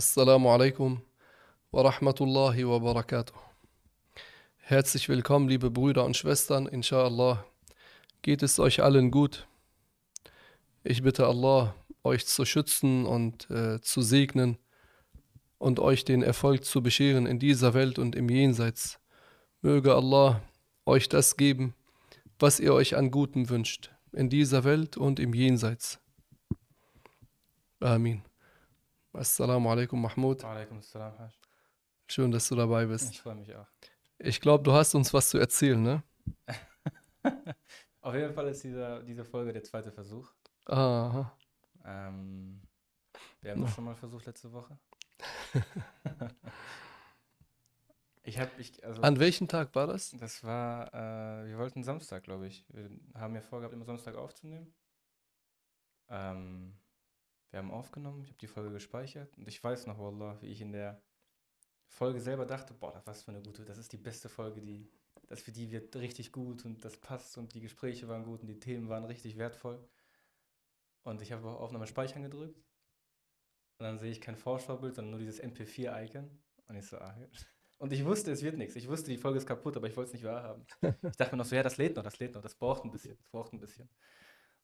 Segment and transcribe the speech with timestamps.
[0.00, 1.02] Assalamu alaikum
[1.72, 3.34] wa rahmatullahi wa barakatuh.
[4.56, 6.64] Herzlich willkommen, liebe Brüder und Schwestern.
[6.66, 7.44] Inshallah
[8.22, 9.46] geht es euch allen gut.
[10.84, 14.56] Ich bitte Allah, euch zu schützen und äh, zu segnen
[15.58, 18.98] und euch den Erfolg zu bescheren in dieser Welt und im Jenseits.
[19.60, 20.40] Möge Allah
[20.86, 21.74] euch das geben,
[22.38, 26.00] was ihr euch an Gutem wünscht, in dieser Welt und im Jenseits.
[27.80, 28.22] Amin.
[29.12, 30.44] Assalamu alaikum, Mahmoud.
[30.44, 31.32] Alaikum assalam, Haj.
[32.06, 33.10] Schön, dass du dabei bist.
[33.10, 33.66] Ich freue mich auch.
[34.18, 36.02] Ich glaube, du hast uns was zu erzählen, ne?
[38.02, 40.30] Auf jeden Fall ist dieser, diese Folge der zweite Versuch.
[40.66, 41.36] Aha.
[41.84, 42.62] Ähm,
[43.40, 44.78] wir haben das schon mal versucht letzte Woche.
[48.22, 50.12] ich habe, ich, also, An welchem Tag war das?
[50.12, 52.64] das war, äh, wir wollten Samstag, glaube ich.
[52.68, 54.72] Wir haben ja vorgehabt, immer Samstag aufzunehmen.
[56.08, 56.74] Ähm,
[57.50, 60.60] wir haben aufgenommen, ich habe die Folge gespeichert und ich weiß noch, Wallah, wie ich
[60.60, 61.02] in der
[61.88, 64.88] Folge selber dachte, boah, was für eine gute, das ist die beste Folge, die,
[65.26, 68.46] das für die wird richtig gut und das passt und die Gespräche waren gut und
[68.46, 69.84] die Themen waren richtig wertvoll.
[71.02, 72.62] Und ich habe auf Aufnahme speichern gedrückt
[73.78, 76.30] und dann sehe ich kein Vorschaubild, sondern nur dieses MP4-Icon
[76.68, 77.16] und ich so, ah.
[77.78, 78.76] Und ich wusste, es wird nichts.
[78.76, 80.66] Ich wusste, die Folge ist kaputt, aber ich wollte es nicht wahrhaben.
[80.82, 82.90] Ich dachte mir noch so, ja, das lädt noch, das lädt noch, das braucht ein
[82.90, 83.88] bisschen, das braucht ein bisschen.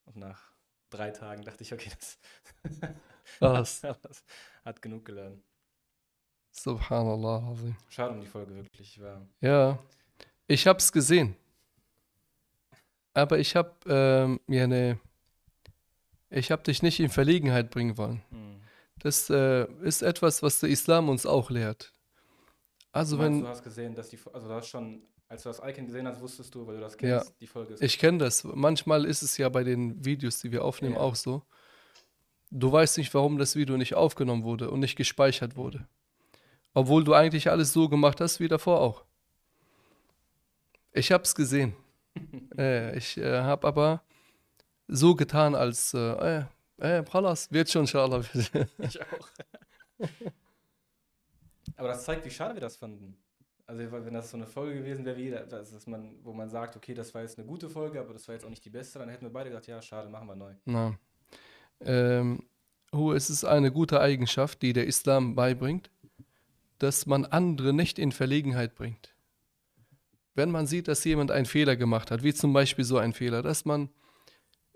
[0.05, 0.56] Und nach
[0.91, 2.19] drei Tagen dachte ich, okay, das
[3.41, 3.81] Was?
[4.03, 4.25] das
[4.65, 5.43] hat genug geladen.
[6.53, 7.55] Subhanallah.
[7.89, 8.97] Schade um die Folge wirklich.
[8.97, 9.79] Ich war, Ja,
[10.47, 11.37] ich hab's gesehen.
[13.13, 14.99] Aber ich hab, ähm, ja, ne,
[16.31, 18.23] ich hab dich nicht in Verlegenheit bringen wollen.
[18.31, 18.61] hm.
[18.99, 21.93] Das äh, ist etwas, was der Islam uns auch lehrt.
[22.93, 25.59] Also meinst, wenn, du hast gesehen, dass die, also du hast schon, als du das
[25.65, 27.19] Icon gesehen hast, wusstest du, weil du das Ja.
[27.19, 27.83] kennst, die Folge ist.
[27.83, 28.45] Ich kenne das.
[28.45, 31.01] Manchmal ist es ja bei den Videos, die wir aufnehmen, Ja.
[31.01, 31.43] auch so.
[32.51, 35.89] Du weißt nicht, warum das Video nicht aufgenommen wurde und nicht gespeichert wurde.
[36.75, 39.05] Obwohl du eigentlich alles so gemacht hast wie davor auch.
[40.93, 41.75] Ich hab's gesehen.
[42.59, 44.03] äh, ich äh, habe aber
[44.87, 46.45] so getan, als äh, äh,
[46.79, 48.23] äh, khalas, wird schon, inshallah.
[48.79, 49.29] Ich auch.
[51.77, 53.17] Aber das zeigt, wie schade wir das fanden.
[53.69, 56.49] Also wenn das so eine Folge gewesen wäre, wie jeder- das ist man, wo man
[56.49, 58.71] sagt, okay, das war jetzt eine gute Folge, aber das war jetzt auch nicht die
[58.71, 60.55] beste, dann hätten wir beide gesagt, ja, schade, machen wir neu.
[60.65, 60.97] Na.
[61.81, 62.45] Ähm,
[63.15, 65.91] es ist eine gute Eigenschaft, die der Islam beibringt,
[66.79, 69.15] dass man andere nicht in Verlegenheit bringt.
[70.35, 73.43] Wenn man sieht, dass jemand einen Fehler gemacht hat, wie zum Beispiel so ein Fehler,
[73.43, 73.89] dass man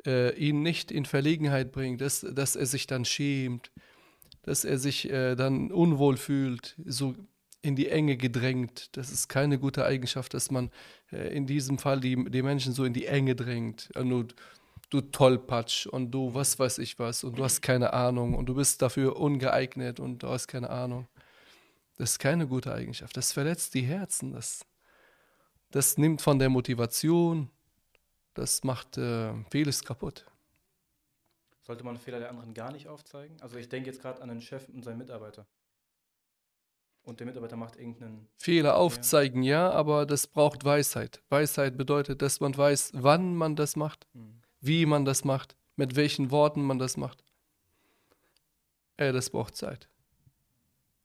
[0.07, 3.71] äh, ihn nicht in Verlegenheit bringt, dass, dass er sich dann schämt,
[4.43, 7.15] dass er sich äh, dann unwohl fühlt, so
[7.63, 8.97] in die Enge gedrängt.
[8.97, 10.71] Das ist keine gute Eigenschaft, dass man
[11.13, 13.91] äh, in diesem Fall die, die Menschen so in die Enge drängt.
[13.97, 14.29] Nur,
[14.91, 18.55] du Tollpatsch und du was weiß ich was und du hast keine Ahnung und du
[18.55, 21.09] bist dafür ungeeignet und du hast keine Ahnung.
[21.97, 23.17] Das ist keine gute Eigenschaft.
[23.17, 24.33] Das verletzt die Herzen.
[24.33, 24.65] Das,
[25.71, 27.51] das nimmt von der Motivation.
[28.35, 30.25] Das macht äh, vieles kaputt.
[31.61, 33.37] Sollte man Fehler der anderen gar nicht aufzeigen?
[33.41, 35.47] Also ich denke jetzt gerade an den Chef und seinen Mitarbeiter.
[37.03, 38.29] Und der Mitarbeiter macht irgendeinen.
[38.37, 41.23] Fehler aufzeigen, ja, aber das braucht Weisheit.
[41.29, 44.41] Weisheit bedeutet, dass man weiß, wann man das macht, Hm.
[44.61, 47.25] wie man das macht, mit welchen Worten man das macht.
[48.99, 49.89] Ja, das braucht Zeit.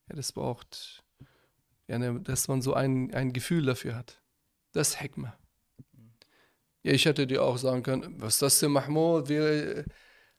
[0.09, 1.03] Ja, das braucht,
[1.87, 4.21] ja, ne, dass man so ein, ein Gefühl dafür hat.
[4.73, 5.35] Das ist Hekma.
[6.83, 9.29] Ja, ich hätte dir auch sagen können, was ist das denn, Mahmoud?
[9.29, 9.83] Wir äh,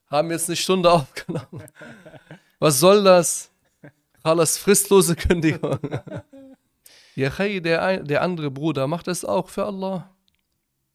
[0.06, 1.65] haben jetzt eine Stunde aufgenommen.
[2.59, 3.50] Was soll das?
[4.26, 5.78] Alles fristlose Kündigung.
[7.19, 10.14] Ja, hey, der, ein- der andere Bruder macht das auch für Allah.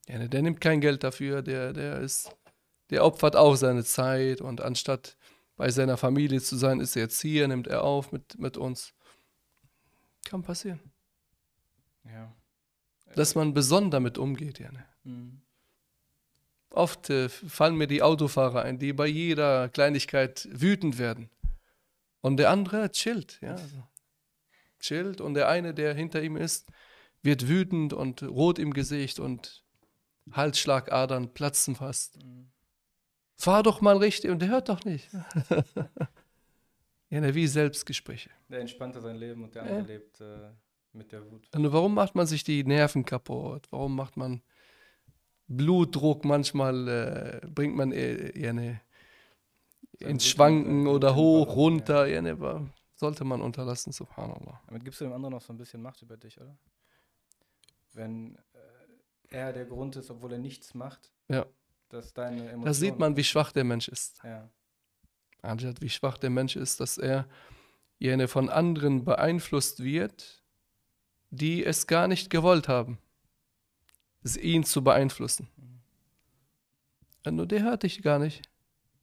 [0.08, 2.30] Ja, ne, der nimmt kein Geld dafür, der, der ist,
[2.92, 5.18] der opfert auch seine Zeit und anstatt
[5.58, 8.94] bei seiner Familie zu sein, ist er jetzt hier, nimmt er auf mit, mit uns.
[10.24, 10.80] Kann passieren.
[12.06, 12.32] Ja.
[13.16, 14.72] Dass man besonnen damit umgeht, ja.
[14.72, 14.86] Ne?
[15.06, 15.42] Hm.
[16.70, 21.32] Oft äh, fallen mir die Autofahrer ein, die bei jeder Kleinigkeit wütend werden.
[22.22, 23.56] Und der andere chillt, ja.
[24.80, 26.68] Chillt und der eine, der hinter ihm ist,
[27.22, 29.64] wird wütend und rot im Gesicht und
[30.32, 32.22] Halsschlagadern platzen fast.
[32.22, 32.52] Hm.
[33.36, 35.10] Fahr doch mal richtig und der hört doch nicht.
[37.10, 38.30] ja, wie Selbstgespräche.
[38.50, 39.70] Der entspannte sein Leben und der Ja.
[39.70, 40.52] andere lebt äh,
[40.94, 41.48] mit der Wut.
[41.56, 43.68] Und warum macht man sich die Nerven kaputt?
[43.72, 44.42] Warum macht man
[45.48, 48.82] Blutdruck manchmal, äh, bringt man äh, ja, ne, Sein
[50.02, 51.54] ins Rhythmus, Schwanken oder hoch, ja.
[51.54, 52.66] runter, ja, ne, wa-
[52.96, 54.62] sollte man unterlassen, subhanallah.
[54.68, 56.56] Damit gibst du dem anderen noch so ein bisschen Macht über dich, oder?
[57.94, 61.46] Wenn äh, er der Grund ist, obwohl er nichts macht, Ja.
[61.90, 62.66] dass deine Emotionen.
[62.66, 64.20] Da sieht man, wie schwach der Mensch ist.
[64.24, 64.50] Ja.
[65.42, 67.28] Anjad, wie schwach der Mensch ist, dass er
[67.98, 70.44] jene von anderen beeinflusst wird,
[71.32, 73.00] die es gar nicht gewollt haben,
[74.40, 75.48] ihn zu beeinflussen.
[77.26, 78.44] Ja, Nur der hört dich gar nicht.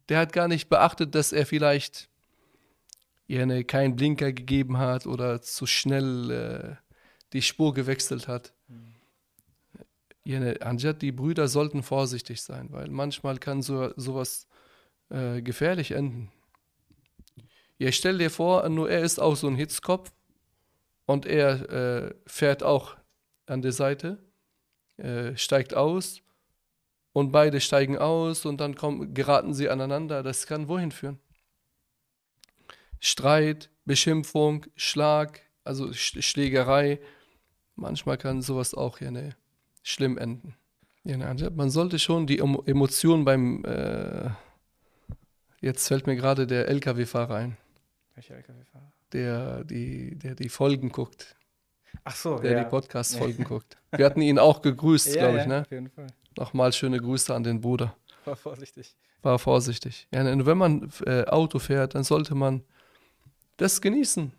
[0.09, 2.09] Der hat gar nicht beachtet, dass er vielleicht
[3.27, 6.77] jene keinen Blinker gegeben hat oder zu schnell äh,
[7.33, 8.55] die Spur gewechselt hat.
[10.25, 14.47] Jene, anstatt die Brüder sollten vorsichtig sein, weil manchmal kann so, sowas
[15.11, 16.31] äh, gefährlich enden.
[17.79, 20.11] Ja, stell dir vor, nur er ist auch so ein Hitzkopf
[21.07, 22.97] und er äh, fährt auch
[23.47, 24.19] an der Seite,
[24.97, 26.23] äh, steigt aus
[27.19, 30.23] und beide steigen aus und dann kommen, geraten sie aneinander.
[30.23, 31.19] Das kann wohin führen?
[33.01, 37.01] Streit, Beschimpfung, Schlag, also Sch- Schlägerei.
[37.77, 39.37] Manchmal kann sowas auch ja, ne,
[39.83, 40.55] schlimm enden.
[41.05, 44.31] Ja, ne, man sollte schon die Emo- Emotionen beim, äh,
[45.61, 47.57] jetzt fällt mir gerade der LKW-Fahrer ein,
[48.15, 48.93] Welcher LKW-Fahrer?
[49.13, 51.37] der die, der die Folgen guckt,
[52.05, 52.65] Ach so, der ja.
[52.65, 53.77] die Podcast-Folgen guckt.
[53.93, 55.61] Wir hatten ihn auch gegrüßt, ja, glaube ja, ich, ne?
[55.63, 56.07] Auf jeden Fall.
[56.37, 57.97] Nochmal schöne Grüße an den Bruder.
[58.25, 58.97] War vorsichtig.
[59.23, 60.07] War vorsichtig.
[60.13, 62.63] Ja, wenn man äh, Auto fährt, dann sollte man
[63.57, 64.33] das genießen.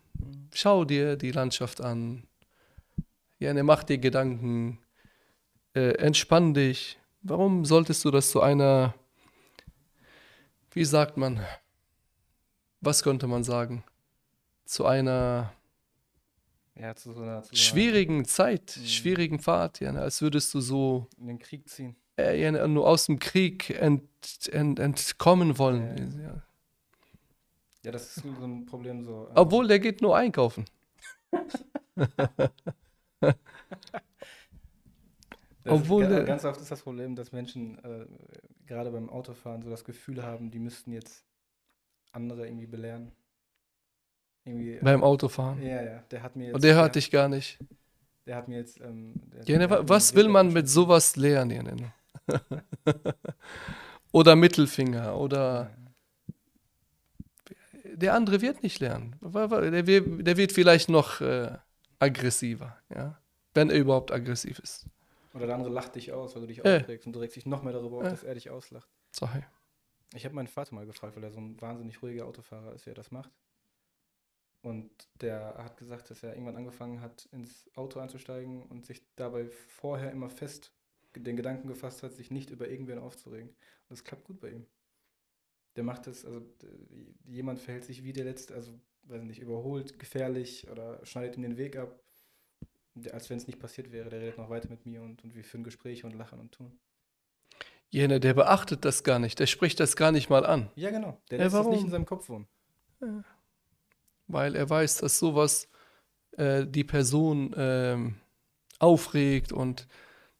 [0.54, 2.24] Schau dir die Landschaft an.
[3.38, 4.78] Ja, ne, mach dir Gedanken.
[5.74, 6.98] Äh, entspann dich.
[7.22, 8.94] Warum solltest du das zu einer,
[10.72, 11.44] wie sagt man,
[12.80, 13.84] was könnte man sagen,
[14.64, 15.52] zu einer
[16.76, 18.86] Ja, zu so einer, zu so schwierigen Zeit, Mhm.
[18.86, 21.96] schwierigen Fahrt, ja, ne, als würdest du so in den Krieg ziehen.
[22.18, 24.02] äh, ja, nur aus dem Krieg ent,
[24.50, 26.20] ent, entkommen wollen.
[26.22, 26.42] Ja.
[27.82, 29.26] Ja, das ist so ein Problem so.
[29.28, 30.64] ähm, Obwohl, der geht nur einkaufen.
[35.66, 38.06] obwohl ist, ganz oft ist das Problem, dass Menschen äh,
[38.66, 41.24] gerade beim Autofahren so das Gefühl haben, die müssten jetzt
[42.12, 43.12] andere irgendwie belehren.
[44.44, 45.62] Irgendwie, Beim Autofahren.
[45.62, 46.54] Ja, ja, der hat mir jetzt.
[46.54, 47.58] Und der hört dich gar nicht.
[48.26, 48.80] Der hat mir jetzt.
[48.80, 51.76] Ähm, der, Ja, ne, der was will man mit sowas lernen?
[51.76, 51.92] Ne?
[54.12, 55.16] oder Mittelfinger.
[55.18, 55.70] Oder
[57.84, 59.16] der andere wird nicht lernen.
[59.20, 61.50] Der wird, der wird vielleicht noch äh,
[61.98, 62.76] aggressiver.
[62.94, 63.18] Ja?
[63.54, 64.86] Wenn er überhaupt aggressiv ist.
[65.34, 66.78] Oder der andere lacht dich aus, weil du dich Äh.
[66.80, 68.10] aufregst und du regst dich noch mehr darüber auf, Äh.
[68.10, 68.88] dass er dich auslacht.
[69.12, 69.42] Sorry.
[70.14, 72.90] Ich habe meinen Vater mal gefragt, weil er so ein wahnsinnig ruhiger Autofahrer ist, wie
[72.90, 73.30] er das macht.
[74.62, 74.90] Und
[75.22, 80.10] der hat gesagt, dass er irgendwann angefangen hat, ins Auto einzusteigen und sich dabei vorher
[80.12, 80.72] immer fest
[81.16, 83.48] den Gedanken gefasst hat, sich nicht über irgendwen aufzuregen.
[83.50, 83.56] Und
[83.90, 84.66] das klappt gut bei ihm.
[85.76, 86.66] Der macht das, also d-
[87.26, 88.72] jemand verhält sich wie der letzte, also
[89.04, 92.00] weiß nicht, überholt, gefährlich oder schneidet ihm den Weg ab,
[93.12, 94.10] als wenn es nicht passiert wäre.
[94.10, 96.78] Der redet noch weiter mit mir und, und wir führen Gespräche und lachen und tun.
[97.90, 99.38] Jener, der beachtet das gar nicht.
[99.38, 100.70] Der spricht das gar nicht mal an.
[100.74, 101.20] Ja, genau.
[101.30, 102.48] Der Ja, lässt das nicht in seinem Kopf wohnen.
[104.32, 105.68] Weil er weiß, dass sowas
[106.32, 108.16] äh, die Person ähm,
[108.78, 109.86] aufregt und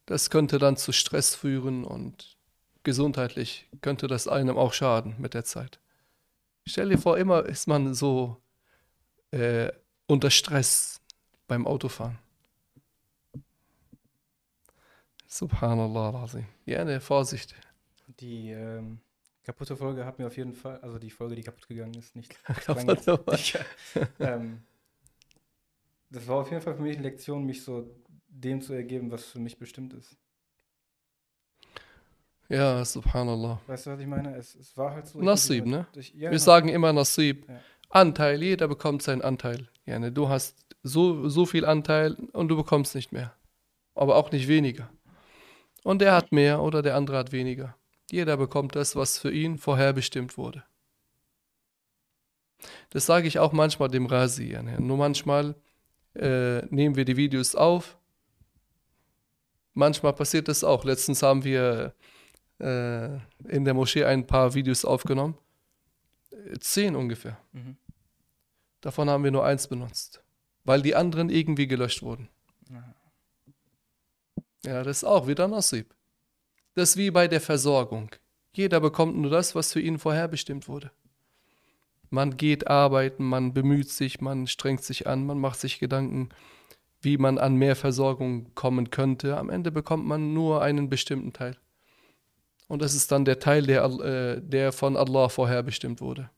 [0.06, 2.36] das könnte dann zu Stress führen und
[2.82, 5.80] gesundheitlich könnte das einem auch schaden mit der Zeit.
[6.66, 8.36] Stell dir vor, immer ist man so
[9.30, 9.70] äh,
[10.06, 11.00] unter Stress
[11.46, 12.18] beim Autofahren.
[15.26, 16.46] Subhanallah, Azim.
[16.66, 17.54] Ja, ne, Vorsicht.
[18.18, 19.00] Die ähm,
[19.42, 22.38] kaputte Folge hat mir auf jeden Fall, also die Folge, die kaputt gegangen ist, nicht.
[23.32, 23.58] Ich,
[24.18, 24.62] ähm,
[26.10, 27.88] das war auf jeden Fall für mich eine Lektion, mich so
[28.28, 30.16] dem zu ergeben, was für mich bestimmt ist.
[32.48, 33.60] Ja, Subhanallah.
[33.68, 34.34] Weißt du, was ich meine?
[34.34, 35.22] Es, es war halt so.
[35.22, 35.86] Nasib, ne?
[35.94, 36.42] Ich, ja, Wir genau.
[36.42, 37.48] sagen immer Nasib.
[37.48, 37.60] Ja.
[37.90, 39.68] Anteil, jeder bekommt seinen Anteil.
[39.86, 43.34] Ja, ne, du hast so, so viel Anteil und du bekommst nicht mehr.
[43.94, 44.90] Aber auch nicht weniger.
[45.84, 47.76] Und der hat mehr oder der andere hat weniger.
[48.12, 50.64] Jeder bekommt das, was für ihn vorherbestimmt wurde.
[52.90, 54.52] Das sage ich auch manchmal dem Rasi.
[54.52, 54.80] Ja, ne.
[54.80, 55.54] Nur manchmal
[56.14, 57.98] äh, nehmen wir die Videos auf.
[59.74, 60.84] Manchmal passiert das auch.
[60.84, 61.94] Letztens haben wir
[62.58, 63.14] äh,
[63.48, 65.38] in der Moschee ein paar Videos aufgenommen.
[66.58, 67.38] Zehn ungefähr.
[67.52, 67.76] Mhm.
[68.80, 70.22] Davon haben wir nur eins benutzt,
[70.64, 72.28] weil die anderen irgendwie gelöscht wurden.
[72.70, 72.94] Ja.
[74.64, 75.94] Ja, das ist auch wieder Nasib.
[76.80, 78.08] Das ist wie bei der Versorgung.
[78.54, 80.90] Jeder bekommt nur das, was für ihn vorherbestimmt wurde.
[82.08, 86.30] Man geht arbeiten, man bemüht sich, man strengt sich an, man macht sich Gedanken,
[87.02, 89.36] wie man an mehr Versorgung kommen könnte.
[89.36, 91.58] Am Ende bekommt man nur einen bestimmten Teil.
[92.66, 96.30] Und das ist dann der Teil, der, äh, der von Allah vorherbestimmt wurde.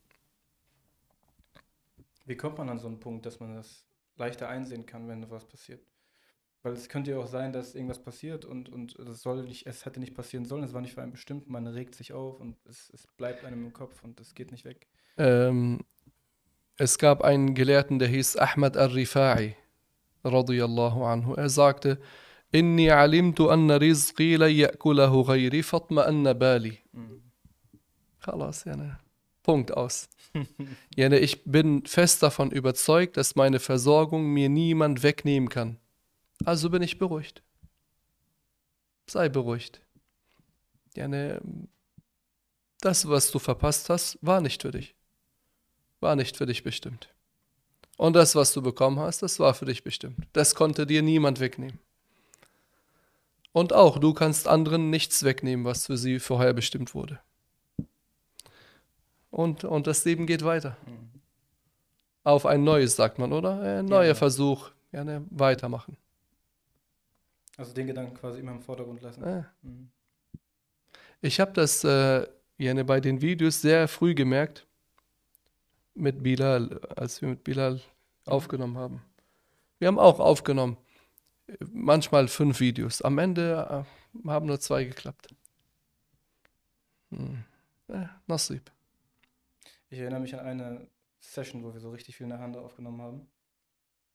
[2.27, 3.85] Wie kommt man an so einen Punkt, dass man das
[4.17, 5.87] leichter einsehen kann, wenn was passiert?
[6.63, 9.85] Weil es könnte ja auch sein, dass irgendwas passiert und, und es soll nicht, es
[9.85, 12.57] hätte nicht passieren sollen, es war nicht für einen bestimmt, man regt sich auf und
[12.69, 14.87] es, es bleibt einem im Kopf und es geht nicht weg.
[15.19, 15.81] Ähm,
[16.77, 19.55] es gab einen Gelehrten, der hieß Ahmad al-Rifa'i,
[20.25, 21.35] radiyallahu anhu.
[21.35, 21.99] Er sagte,
[22.53, 26.79] Inni alimtu anna rizqi la ya'kulahu ghayri fatma anna bali.
[28.21, 28.93] Khalas, yani.
[29.43, 30.09] Punkt aus.
[30.97, 35.79] yani, ich bin fest davon überzeugt, dass meine Versorgung mir niemand wegnehmen kann.
[36.45, 37.43] Also bin ich beruhigt.
[39.07, 39.81] Sei beruhigt.
[40.95, 41.39] Yani,
[42.81, 44.95] das, was du verpasst hast, war nicht für dich.
[46.01, 47.09] War nicht für dich bestimmt.
[47.97, 50.27] Und das, was du bekommen hast, das war für dich bestimmt.
[50.33, 51.79] Das konnte dir niemand wegnehmen.
[53.53, 57.21] Und auch du kannst anderen nichts wegnehmen, was für sie vorher bestimmt wurde.
[59.31, 60.77] Und, und das Leben geht weiter.
[60.87, 61.11] Mhm.
[62.25, 63.61] Auf ein neues, sagt man, oder?
[63.61, 64.15] Ein neuer ja.
[64.15, 65.97] Versuch, gerne weitermachen.
[67.57, 69.23] Also den Gedanken quasi immer im Vordergrund lassen.
[69.23, 69.53] Ja.
[69.63, 69.91] Mhm.
[71.21, 72.27] Ich habe das äh,
[72.59, 74.67] gerne bei den Videos sehr früh gemerkt,
[75.95, 77.81] mit Bilal, als wir mit Bilal mhm.
[78.25, 79.03] aufgenommen haben.
[79.79, 80.77] Wir haben auch aufgenommen
[81.73, 83.03] manchmal fünf Videos.
[83.03, 83.85] Am Ende
[84.25, 85.35] äh, haben nur zwei geklappt.
[87.11, 87.45] Hm.
[87.89, 88.71] Äh, Nasib.
[89.91, 90.87] Ich erinnere mich an eine
[91.21, 93.27] Session, wo wir so richtig viel in der Hand aufgenommen haben.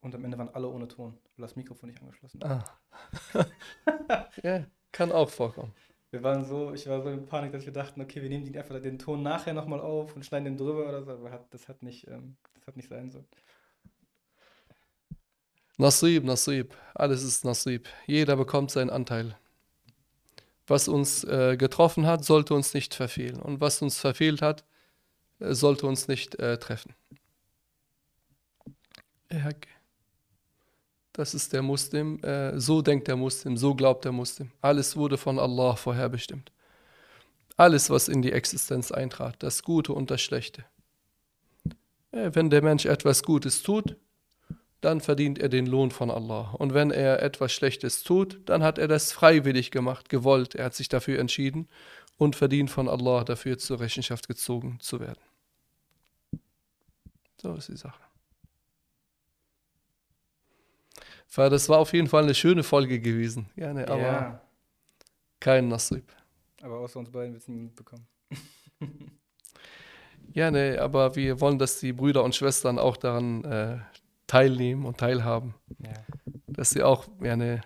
[0.02, 2.80] Und am Ende waren alle ohne Ton, weil das Mikrofon nicht angeschlossen war.
[3.34, 3.46] Ah.
[4.44, 5.74] ja, kann auch vorkommen.
[6.12, 8.82] Wir waren so, ich war so in Panik, dass wir dachten, okay, wir nehmen einfach
[8.82, 12.08] den Ton nachher nochmal auf und schneiden den drüber oder so, aber das hat nicht,
[12.08, 13.28] ähm, das hat nicht sein sollen.
[15.78, 17.88] Nasib, Nasib, alles ist Nasib.
[18.08, 19.38] Jeder bekommt seinen Anteil.
[20.66, 23.40] Was uns äh, getroffen hat, sollte uns nicht verfehlen.
[23.40, 24.66] Und was uns verfehlt hat,
[25.40, 26.96] äh, sollte uns nicht äh, treffen.
[31.18, 34.52] Das ist der Muslim, äh, so denkt der Muslim, so glaubt der Muslim.
[34.62, 36.52] Alles wurde von Allah vorherbestimmt.
[37.56, 40.64] Alles, was in die Existenz eintrat, das Gute und das Schlechte.
[42.12, 43.96] Äh, wenn der Mensch etwas Gutes tut,
[44.82, 46.52] dann verdient er den Lohn von Allah.
[46.52, 50.76] Und wenn er etwas Schlechtes tut, dann hat er das freiwillig gemacht, gewollt, er hat
[50.76, 51.68] sich dafür entschieden
[52.18, 55.22] und verdient von Allah dafür zur Rechenschaft gezogen zu werden.
[57.42, 58.07] So ist die Sache.
[61.36, 63.50] Das war auf jeden Fall eine schöne Folge gewesen.
[63.56, 64.42] Ja, ne, aber ja.
[65.40, 66.12] kein Nasib.
[66.62, 68.08] Aber außer uns beiden wird es niemand mitbekommen.
[70.34, 73.78] ja, ne, aber wir wollen, dass die Brüder und Schwestern auch daran äh,
[74.26, 75.54] teilnehmen und teilhaben.
[75.80, 75.94] Ja.
[76.48, 77.62] Dass sie auch eine,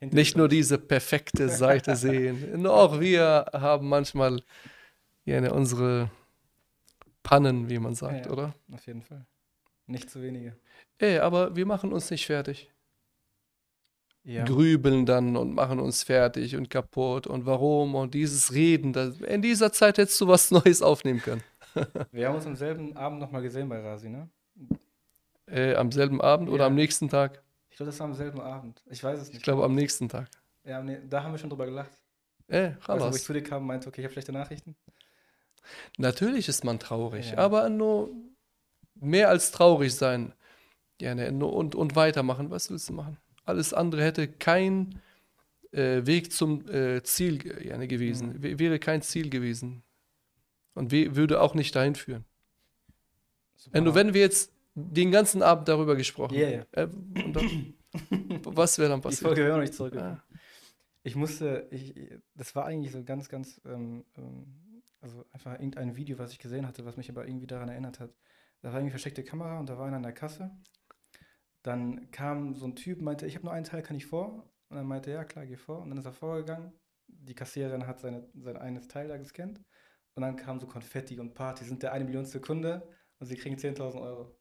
[0.00, 2.66] nicht nur diese perfekte Seite sehen.
[2.66, 4.42] Auch wir haben manchmal
[5.24, 6.10] ja, unsere
[7.22, 8.54] Pannen, wie man sagt, ja, oder?
[8.72, 9.26] Auf jeden Fall.
[9.86, 10.56] Nicht zu wenige.
[10.98, 12.70] Ey, aber wir machen uns nicht fertig.
[14.28, 14.44] Ja.
[14.44, 18.92] Grübeln dann und machen uns fertig und kaputt und warum und dieses Reden.
[18.92, 21.42] Das, in dieser Zeit hättest du was Neues aufnehmen können.
[22.12, 24.28] wir haben uns am selben Abend nochmal gesehen bei Rasi, ne?
[25.46, 26.54] Äh, am selben Abend ja.
[26.54, 27.42] oder am nächsten Tag?
[27.70, 28.82] Ich glaube, das war am selben Abend.
[28.90, 29.38] Ich weiß es nicht.
[29.38, 30.28] Ich glaube, am nächsten Tag.
[30.62, 31.92] Ja, nee, da haben wir schon drüber gelacht.
[32.48, 34.76] Äh, also, wo ich zu dir kam meinte, okay, ich habe schlechte Nachrichten.
[35.96, 37.38] Natürlich ist man traurig, ja.
[37.38, 38.10] aber nur
[38.94, 40.34] mehr als traurig sein.
[41.00, 42.50] Ja, ne, und, und weitermachen.
[42.50, 43.16] Was willst du machen?
[43.48, 45.00] Alles andere hätte kein
[45.72, 48.34] äh, Weg zum äh, Ziel ja, ne, gewesen.
[48.40, 48.58] Mhm.
[48.58, 49.82] Wäre kein Ziel gewesen.
[50.74, 52.24] Und würde auch nicht dahin führen.
[53.72, 56.34] Wenn, du, wenn wir jetzt den ganzen Abend darüber gesprochen.
[56.34, 56.82] Yeah, ja.
[56.82, 56.88] Äh,
[58.44, 59.20] was wäre dann passiert?
[59.20, 59.94] Die Folge wäre noch nicht zurück.
[59.94, 60.22] Ja.
[61.02, 61.94] Ich musste, ich,
[62.34, 66.66] das war eigentlich so ganz, ganz, ähm, ähm, also einfach irgendein Video, was ich gesehen
[66.66, 68.10] hatte, was mich aber irgendwie daran erinnert hat.
[68.60, 70.50] Da war irgendwie versteckte Kamera und da war einer an der Kasse.
[71.68, 74.50] Dann kam so ein Typ, meinte, ich habe nur einen Teil, kann ich vor?
[74.70, 75.82] Und dann meinte er, ja klar, geh vor.
[75.82, 76.72] Und dann ist er vorgegangen.
[77.08, 79.60] Die Kassiererin hat seine, sein eines Teil da gescannt.
[80.14, 83.56] Und dann kam so Konfetti und Party, sind der eine Million Sekunde und sie kriegen
[83.56, 84.34] 10.000 Euro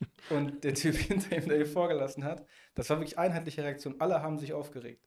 [0.30, 2.46] und der Typ hinter ihm, der ihn vorgelassen hat,
[2.76, 3.96] das war wirklich einheitliche Reaktion.
[4.00, 5.04] Alle haben sich aufgeregt.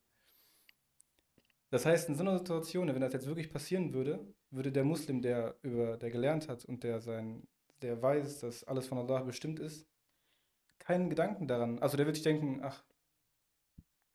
[1.70, 5.22] Das heißt, in so einer Situation, wenn das jetzt wirklich passieren würde, würde der Muslim,
[5.22, 7.48] der über, der gelernt hat und der sein,
[7.82, 9.88] der weiß, dass alles von Allah bestimmt ist,
[10.86, 11.80] keinen Gedanken daran.
[11.80, 12.84] Also der würde sich denken, ach,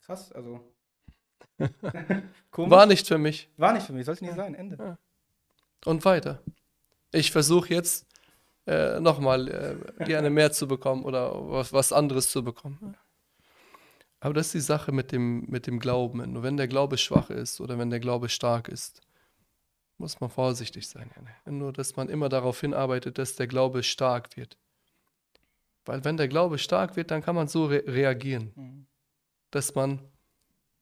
[0.05, 0.61] krass, also.
[2.53, 3.49] War nicht für mich.
[3.57, 4.77] War nicht für mich, sollte nicht sein, Ende.
[4.79, 4.99] Ja.
[5.85, 6.43] Und weiter.
[7.13, 8.07] Ich versuche jetzt
[8.67, 12.97] äh, nochmal äh, gerne mehr zu bekommen oder was, was anderes zu bekommen.
[14.21, 16.33] Aber das ist die Sache mit dem, mit dem Glauben.
[16.33, 19.01] Nur wenn der Glaube schwach ist oder wenn der Glaube stark ist,
[19.97, 21.11] muss man vorsichtig sein.
[21.45, 24.57] Nur, dass man immer darauf hinarbeitet, dass der Glaube stark wird.
[25.89, 28.87] Weil wenn der Glaube stark wird, dann kann man so re reagieren, mhm.
[29.51, 30.01] dass man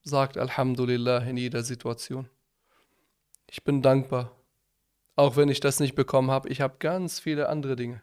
[0.02, 2.28] sagt Alhamdulillah in jeder Situation.
[3.48, 4.36] Ich bin dankbar
[5.16, 8.02] auch wenn ich das nicht bekommen habe, ich habe ganz viele andere Dinge.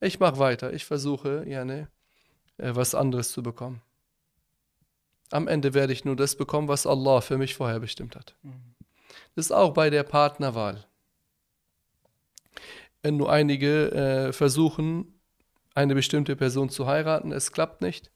[0.00, 0.72] Ich mache weiter.
[0.72, 1.88] Ich versuche, ja, ne,
[2.56, 3.82] äh, was anderes zu bekommen.
[5.30, 8.34] Am Ende werde ich nur das bekommen, was Allah für mich vorher bestimmt hat.
[8.42, 8.74] Mhm.
[9.36, 10.86] Das ist auch bei der Partnerwahl.
[13.02, 15.19] Wenn nur einige äh, versuchen,
[15.74, 18.10] eine bestimmte Person zu heiraten, es klappt nicht.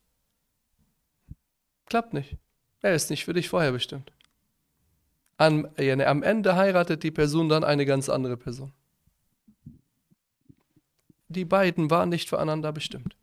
[1.87, 2.37] Klappt nicht.
[2.81, 4.13] Er ist nicht für dich vorher bestimmt.
[5.37, 8.73] Am, ja, ne, am Ende heiratet die Person dann eine ganz andere Person.
[11.29, 13.17] Die beiden waren nicht füreinander bestimmt.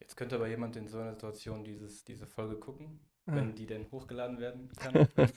[0.00, 3.11] Jetzt könnte aber jemand in so einer Situation dieses, diese Folge gucken, Ja.
[3.26, 5.08] Wenn die denn hochgeladen werden kann.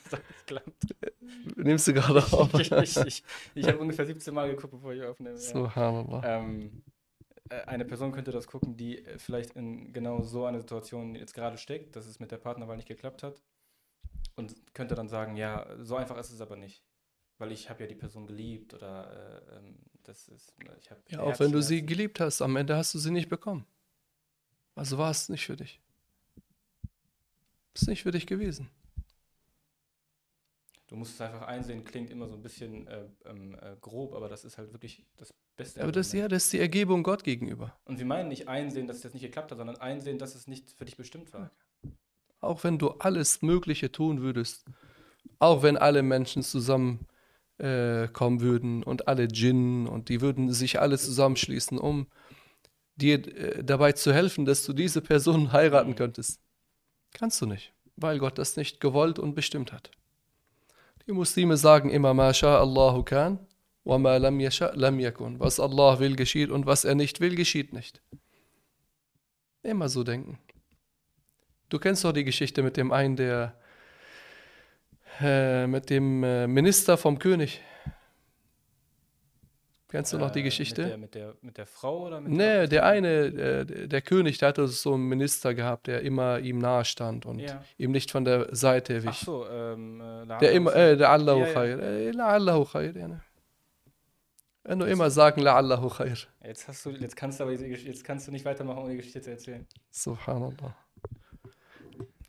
[1.55, 2.53] Nimmst du gerade auf?
[2.59, 3.23] ich ich, ich,
[3.53, 5.35] ich habe ungefähr 17 Mal geguckt, bevor ich aufnehme.
[5.35, 5.41] Ja.
[5.41, 6.23] Subhanallah.
[6.23, 6.83] Ähm,
[7.49, 11.33] äh, eine Person könnte das gucken, die äh, vielleicht in genau so einer Situation jetzt
[11.33, 13.41] gerade steckt, dass es mit der Partnerwahl nicht geklappt hat.
[14.35, 16.83] Und könnte dann sagen, ja, so einfach ist es aber nicht.
[17.37, 21.21] Weil ich habe ja die Person geliebt oder äh, ähm, das ist, ich habe Ja,
[21.21, 23.65] auch wenn du sie geliebt hast, am Ende hast du sie nicht bekommen.
[24.75, 25.81] Also war es nicht für dich.
[27.75, 28.69] Ist nicht für dich gewesen.
[30.87, 34.29] Du musst es einfach einsehen, klingt immer so ein bisschen äh, ähm, äh, grob, aber
[34.29, 35.81] das ist halt wirklich das Beste.
[35.81, 37.75] Aber das, ja, das ist die Ergebung Gott gegenüber.
[37.85, 40.47] Und sie meinen nicht einsehen, dass es jetzt nicht geklappt hat, sondern einsehen, dass es
[40.47, 41.51] nicht für dich bestimmt war.
[42.39, 44.65] Auch wenn du alles Mögliche tun würdest,
[45.39, 47.07] auch wenn alle Menschen zusammen
[47.57, 52.07] äh, kommen würden und alle Djinn und die würden sich alle zusammenschließen, um
[52.97, 55.95] dir äh, dabei zu helfen, dass du diese Person heiraten Mhm.
[55.95, 56.41] könntest.
[57.17, 59.89] Kannst du nicht, weil Gott das nicht gewollt und bestimmt hat.
[61.07, 63.39] Die Muslime sagen immer, Ma sha Allahu kan,
[63.85, 65.39] wa ma lam yasha lam yakun.
[65.39, 68.01] Was Allah will, geschieht und was er nicht will, geschieht nicht.
[69.63, 70.39] Immer so denken.
[71.69, 73.55] Du kennst doch die Geschichte mit dem einen, der
[75.21, 77.61] äh, mit dem äh, Minister vom König.
[79.95, 80.81] Kennst du noch die Äh, Geschichte?
[80.83, 84.37] Mit der, mit, der, mit der Frau oder mit Nee, der eine, äh, der König,
[84.39, 87.63] der hatte so einen Minister gehabt, der immer ihm nahe stand und Ja.
[87.77, 89.19] ihm nicht von der Seite Ach wich.
[89.19, 91.53] so, ähm, äh, Der immer, äh, La'allahu Ja, ja.
[91.53, 91.79] khair.
[91.79, 93.07] Äh, La'allahu khair, ja.
[93.07, 93.21] ne.
[94.63, 96.17] Wenn du immer sagen, La'allahu khair.
[96.43, 99.21] Jetzt hast du, jetzt kannst du aber jetzt kannst du nicht weitermachen, ohne die Geschichte
[99.21, 99.65] zu erzählen.
[99.91, 100.75] Subhanallah.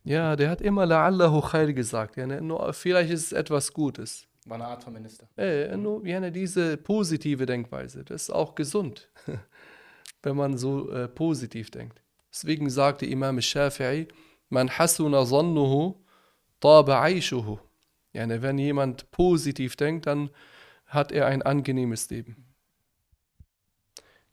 [0.04, 2.16] Ja, der hat immer La'allahu khair gesagt.
[2.16, 2.40] Ja, ne?
[2.40, 4.28] Nur, vielleicht ist es etwas Gutes.
[4.46, 5.28] War eine Art von Minister.
[5.36, 9.10] Äh, nur ja, ne, diese positive Denkweise, das ist auch gesund,
[10.22, 12.00] wenn man so äh, positiv denkt.
[12.32, 14.08] Deswegen sagte Imam Shafi'i,
[14.48, 15.96] man hasuna zannuhu
[16.60, 17.58] taba aishuhu.
[18.12, 20.30] Ja, ne, wenn jemand positiv denkt, dann
[20.86, 22.46] hat er ein angenehmes Leben.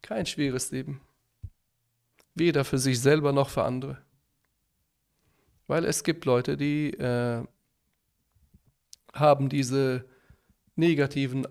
[0.04, 1.02] Kein schweres Leben.
[2.36, 3.98] Weder für sich selber noch für andere.
[5.66, 7.44] Weil es gibt Leute, die äh,
[9.14, 10.06] haben diese
[10.76, 11.48] negativen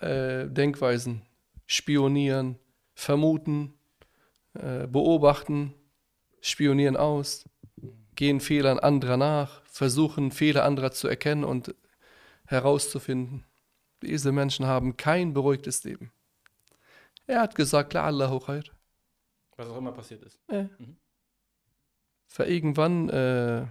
[0.00, 1.22] äh, Denkweisen,
[1.66, 2.58] spionieren,
[2.94, 3.74] vermuten,
[4.54, 5.74] äh, beobachten,
[6.40, 7.48] spionieren aus,
[8.14, 11.74] gehen Fehlern anderer nach, versuchen Fehler anderer zu erkennen und
[12.46, 13.44] herauszufinden.
[14.02, 16.12] Diese Menschen haben kein beruhigtes Leben.
[17.26, 18.64] Er hat gesagt, La'allahu khair.
[19.56, 20.38] Was auch immer passiert ist.
[20.48, 20.64] Äh.
[20.78, 20.96] Mhm.
[22.26, 23.66] Für irgendwann äh,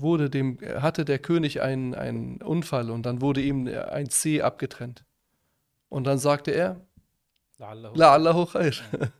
[0.00, 5.04] wurde dem, hatte der König einen, einen Unfall und dann wurde ihm ein Zeh abgetrennt.
[5.88, 6.80] Und dann sagte er,
[7.58, 7.96] La'allahu.
[7.96, 8.72] La'allahu khair.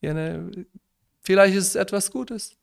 [0.00, 0.66] ja, ne,
[1.20, 2.56] vielleicht ist es etwas Gutes.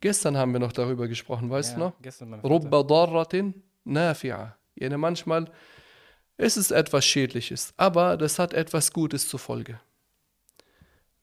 [0.00, 2.02] Gestern haben wir noch darüber gesprochen, weißt du Ja, noch?
[2.02, 4.52] Gestern beim Rubba darratin nafi'a.
[4.76, 5.50] Ja, ne, manchmal
[6.36, 9.80] ist es etwas Schädliches, aber das hat etwas Gutes zur Folge.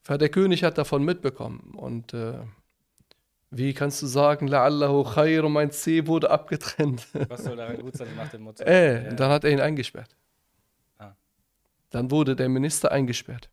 [0.10, 2.39] Der König hat davon mitbekommen und äh,
[3.58, 7.08] wie kannst du sagen, La'allahu khair und mein C wurde abgetrennt.
[7.30, 8.63] Was soll daran gut sein nach dem Motto?
[8.63, 9.13] Äh, Ja.
[9.13, 10.16] dann hat er ihn eingesperrt.
[10.98, 11.13] Ah.
[11.89, 13.50] Dann wurde der Minister eingesperrt.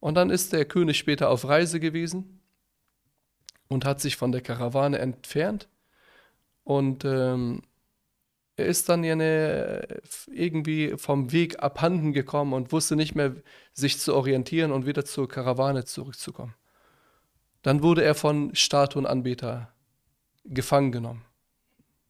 [0.00, 2.40] Und dann ist der König später auf Reise gewesen
[3.68, 5.68] und hat sich von der Karawane entfernt.
[6.64, 7.62] Und ähm,
[8.56, 9.86] er ist dann eine,
[10.30, 13.34] irgendwie vom Weg abhanden gekommen und wusste nicht mehr,
[13.72, 16.54] sich zu orientieren und wieder zur Karawane zurückzukommen.
[17.64, 19.72] Dann wurde er von Statuenanbeter
[20.44, 21.24] gefangen genommen.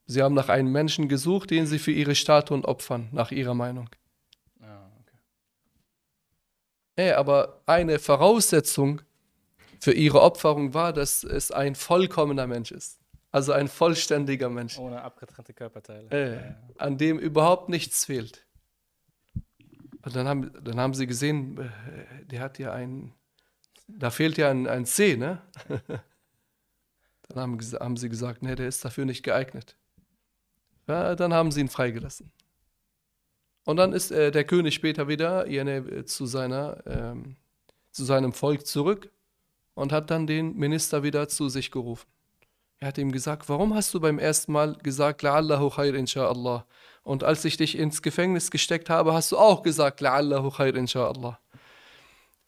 [0.05, 3.88] Sie haben nach einem Menschen gesucht, den sie für ihre Statuen opfern, nach ihrer Meinung.
[4.61, 5.17] Ah, okay.
[6.97, 9.01] Ey, aber eine Voraussetzung
[9.81, 12.99] für ihre Opferung war, dass es ein vollkommener Mensch ist.
[13.31, 16.09] Also ein vollständiger Mensch, Ohne abgetrennte Körperteile.
[16.11, 16.85] Ja.
[16.85, 18.45] an dem überhaupt nichts fehlt.
[20.03, 23.12] Und dann haben, dann haben sie gesehen, äh, der hat ja ein,
[23.87, 25.40] da fehlt ja ein, ein C, ne?
[27.29, 29.77] Dann haben, haben sie gesagt, nee, der ist dafür nicht geeignet.
[30.87, 32.31] Ja, dann haben sie ihn freigelassen.
[33.64, 37.37] Und dann ist äh, der König später wieder äh, zu, seiner, ähm,
[37.90, 39.11] zu seinem Volk zurück
[39.75, 42.07] und hat dann den Minister wieder zu sich gerufen.
[42.79, 46.64] Er hat ihm gesagt, warum hast du beim ersten Mal gesagt, La'allahu khair insha'Allah?
[47.03, 51.38] Und als ich dich ins Gefängnis gesteckt habe, hast du auch gesagt, La'allahu khair insha'Allah.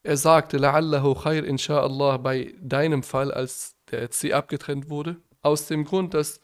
[0.06, 5.84] Er sagte, La'allahu khair insha'Allah bei deinem Fall, als der C abgetrennt wurde, aus dem
[5.84, 6.40] Grund, dass,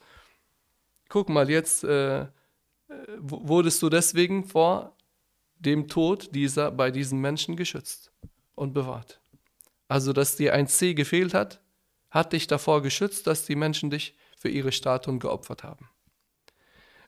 [1.08, 2.26] guck mal, jetzt äh,
[3.20, 4.96] wurdest du deswegen vor
[5.60, 8.10] dem Tod dieser, bei diesen Menschen geschützt
[8.56, 9.20] und bewahrt.
[9.86, 11.60] Also, dass dir ein C gefehlt hat,
[12.10, 15.88] hat dich davor geschützt, dass die Menschen dich für ihre Statuen geopfert haben.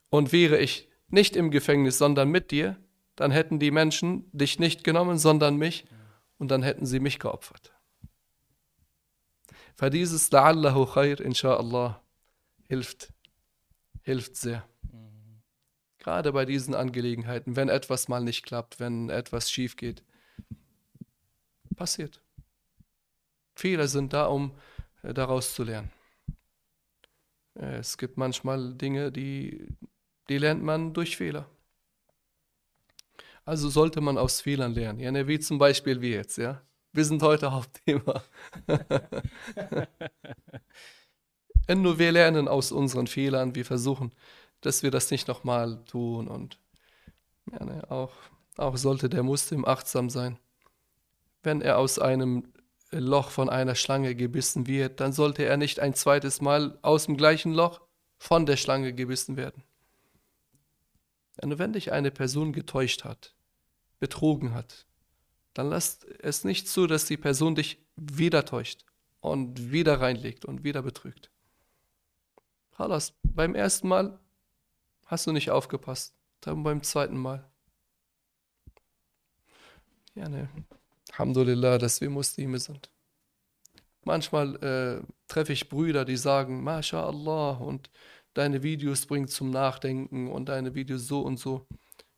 [0.09, 2.77] Und wäre ich nicht im Gefängnis, sondern mit dir,
[3.17, 5.85] dann hätten die Menschen dich nicht genommen, sondern mich,
[6.39, 7.73] und dann hätten sie mich geopfert.
[9.77, 12.01] Für dieses La'allahu khair, inshallah,
[12.69, 13.13] hilft,
[14.03, 14.69] hilft sehr.
[15.99, 20.05] Gerade bei diesen Angelegenheiten, wenn etwas mal nicht klappt, wenn etwas schief geht.
[21.77, 22.21] Passiert.
[23.55, 24.53] Fehler sind da, um
[25.03, 25.91] äh, daraus zu lernen.
[27.55, 29.67] Äh, es gibt manchmal Dinge, die,
[30.29, 31.49] die lernt man durch Fehler.
[33.45, 35.01] Also sollte man aus Fehlern lernen.
[35.01, 36.63] Ja, ne, wie zum Beispiel wir jetzt, ja.
[36.93, 38.23] Wir sind heute Hauptthema.
[41.69, 44.13] Nur wir lernen aus unseren Fehlern, wir versuchen
[44.65, 46.29] dass wir das nicht nochmal tun.
[46.29, 46.59] Und
[47.53, 48.13] ja, ne, auch,
[48.57, 50.39] auch sollte der Muslim achtsam sein.
[51.43, 52.53] Wenn er aus einem
[52.91, 57.17] Loch von einer Schlange gebissen wird, dann sollte er nicht ein zweites Mal aus dem
[57.17, 57.81] gleichen Loch
[58.19, 59.63] von der Schlange gebissen werden.
[61.37, 63.35] Wenn dich eine Person getäuscht hat,
[63.99, 64.87] betrogen hat,
[65.53, 68.85] dann lass es nicht zu, dass die Person dich wieder täuscht
[69.21, 71.31] und wieder reinlegt und wieder betrügt.
[72.77, 74.19] Halas, beim ersten Mal
[75.07, 76.15] Hast du nicht aufgepasst?
[76.41, 77.45] Dann beim zweiten Mal.
[80.15, 80.49] Ja, ne.
[81.13, 82.91] Alhamdulillah, dass wir Muslime sind.
[84.03, 87.91] Manchmal äh, treffe ich Brüder, die sagen, MashaAllah, und
[88.35, 91.67] deine Videos bringen zum Nachdenken und deine Videos so und so.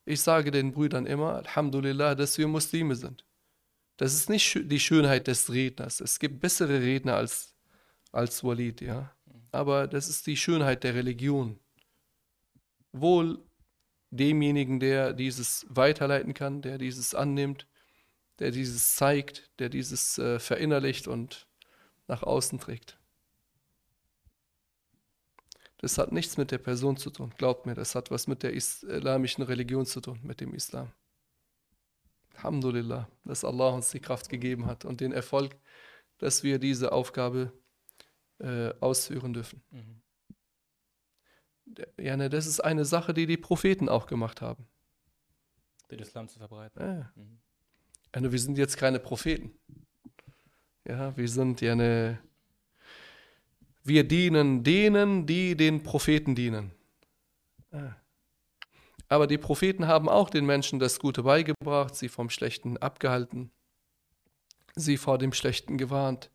[0.04, 3.24] Ich sage den Brüdern immer, Alhamdulillah, dass wir Muslime sind.
[3.96, 6.00] Das ist nicht die Schönheit des Redners.
[6.00, 7.54] Es gibt bessere Redner als,
[8.12, 9.14] als Walid, ja.
[9.52, 11.58] Aber das ist die Schönheit der Religion
[13.00, 13.42] wohl
[14.10, 17.66] demjenigen, der dieses weiterleiten kann, der dieses annimmt,
[18.38, 21.46] der dieses zeigt, der dieses äh, verinnerlicht und
[22.06, 22.98] nach außen trägt.
[25.78, 28.54] Das hat nichts mit der Person zu tun, glaubt mir, das hat was mit der
[28.54, 30.90] islamischen Religion zu tun, mit dem Islam.
[32.36, 35.56] Alhamdulillah, dass Allah uns die Kraft gegeben hat und den Erfolg,
[36.18, 37.52] dass wir diese Aufgabe
[38.38, 39.62] äh, ausführen dürfen.
[39.70, 40.02] Mhm
[41.98, 44.66] ja, ne, das ist eine Sache, die die Propheten auch gemacht haben.
[45.90, 46.80] Den Islam zu verbreiten.
[46.80, 47.12] Ja.
[47.14, 47.38] Mhm.
[48.12, 49.58] Also wir sind jetzt keine Propheten.
[50.86, 52.18] Ja, wir sind ja eine.
[53.86, 56.72] Wir dienen denen, die den Propheten dienen.
[57.72, 57.96] Ja.
[59.08, 63.52] Aber die Propheten haben auch den Menschen das Gute beigebracht, sie vom Schlechten abgehalten,
[64.74, 66.30] sie vor dem Schlechten gewarnt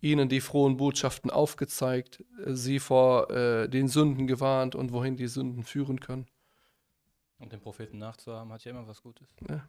[0.00, 5.64] ihnen die frohen Botschaften aufgezeigt, sie vor äh, den Sünden gewarnt und wohin die Sünden
[5.64, 6.26] führen können.
[7.38, 9.28] Und den Propheten nachzuhaben, hat ja immer was Gutes.
[9.48, 9.68] Ja.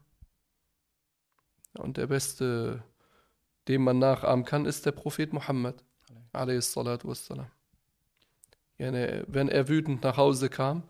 [1.78, 2.84] Und der beste,
[3.68, 5.34] dem man nachahmen kann, ist der Prophet
[8.78, 10.84] Wenn er wütend nach Hause kam,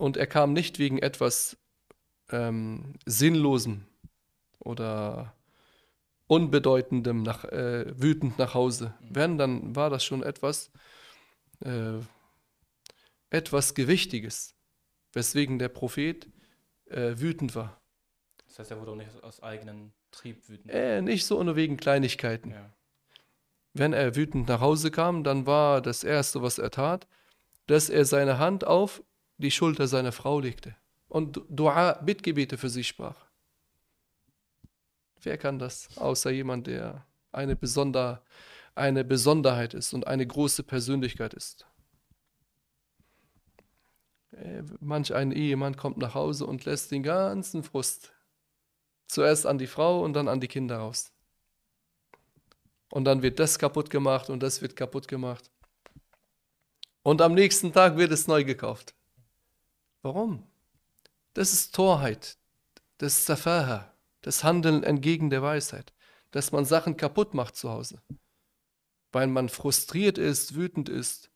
[0.00, 1.58] und er kam nicht wegen etwas
[2.30, 3.84] ähm, Sinnlosem
[4.58, 5.34] oder
[6.26, 8.94] Unbedeutendem nach, äh, wütend nach Hause.
[9.00, 9.14] Mhm.
[9.14, 10.70] Wenn, dann war das schon etwas,
[11.60, 11.98] äh,
[13.28, 14.54] etwas Gewichtiges,
[15.12, 16.28] weswegen der Prophet
[16.86, 17.78] äh, wütend war.
[18.46, 20.70] Das heißt, er wurde auch nicht aus eigenem Trieb wütend.
[20.72, 22.52] Äh, nicht so nur wegen Kleinigkeiten.
[22.52, 22.72] Ja.
[23.72, 27.06] Wenn er wütend nach Hause kam, dann war das Erste, was er tat,
[27.66, 29.02] dass er seine Hand auf
[29.38, 30.74] die Schulter seiner Frau legte
[31.08, 33.26] und Dua, Bittgebete für sie sprach.
[35.22, 38.22] Wer kann das, außer jemand, der eine, Besonder,
[38.74, 41.66] eine Besonderheit ist und eine große Persönlichkeit ist?
[44.32, 48.12] Äh, manch ein Ehemann kommt nach Hause und lässt den ganzen Frust
[49.08, 51.12] zuerst an die Frau und dann an die Kinder raus.
[52.90, 55.50] Und dann wird das kaputt gemacht und das wird kaputt gemacht.
[57.02, 58.94] Und am nächsten Tag wird es neu gekauft.
[60.02, 60.46] Warum?
[61.34, 62.36] Das ist Torheit.
[62.98, 63.90] Das ist Safaha
[64.22, 65.92] das Handeln entgegen der Weisheit,
[66.30, 68.00] dass man Sachen kaputt macht zu Hause,
[69.12, 71.30] weil man frustriert ist, wütend ist,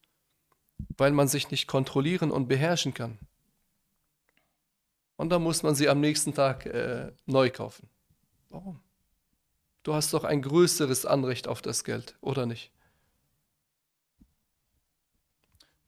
[0.96, 3.18] weil man sich nicht kontrollieren und beherrschen kann.
[5.16, 7.88] Und dann muss man sie am nächsten Tag äh, neu kaufen.
[8.50, 8.80] Warum?
[9.84, 12.72] Du hast doch ein größeres Anrecht auf das Geld, oder nicht?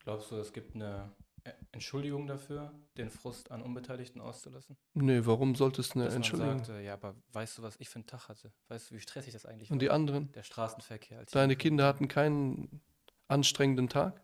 [0.05, 1.11] Glaubst du, es gibt eine
[1.45, 4.77] äh, Entschuldigung dafür, den Frust an Unbeteiligten auszulassen?
[4.93, 6.59] Nee, warum sollte es eine Dass man Entschuldigung?
[6.65, 8.53] sagt, äh, ja, aber weißt du, was ich für einen Tag hatte?
[8.69, 9.95] Weißt du, wie stressig das eigentlich Und die war?
[9.95, 10.31] anderen?
[10.33, 11.19] Der Straßenverkehr.
[11.19, 11.69] Als Deine Jugendlicher.
[11.71, 12.83] Kinder hatten keinen
[13.29, 14.21] anstrengenden Tag?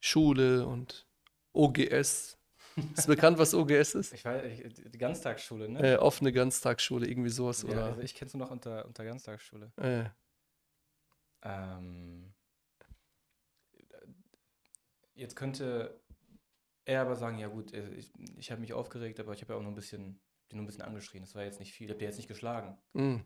[0.00, 1.06] Schule und
[1.52, 2.37] OGS.
[2.96, 4.14] Ist bekannt, was OGS ist?
[4.14, 4.42] Ich weiß,
[4.92, 5.94] die Ganztagsschule, ne?
[5.94, 7.62] Äh, offene Ganztagsschule, irgendwie sowas.
[7.62, 9.70] ja, oder, also ich kenn's nur noch unter, unter Ganztagsschule.
[9.76, 10.04] äh,
[11.42, 12.34] Ähm,
[15.14, 16.00] jetzt könnte
[16.84, 19.58] er aber sagen, ja gut, äh, ich, ich habe mich aufgeregt, aber ich habe ja
[19.58, 21.22] auch nur ein bisschen, die nur ein bisschen angeschrien.
[21.22, 21.86] Das war jetzt nicht viel.
[21.86, 22.78] Ich habe die jetzt nicht geschlagen.
[22.94, 23.22] mh.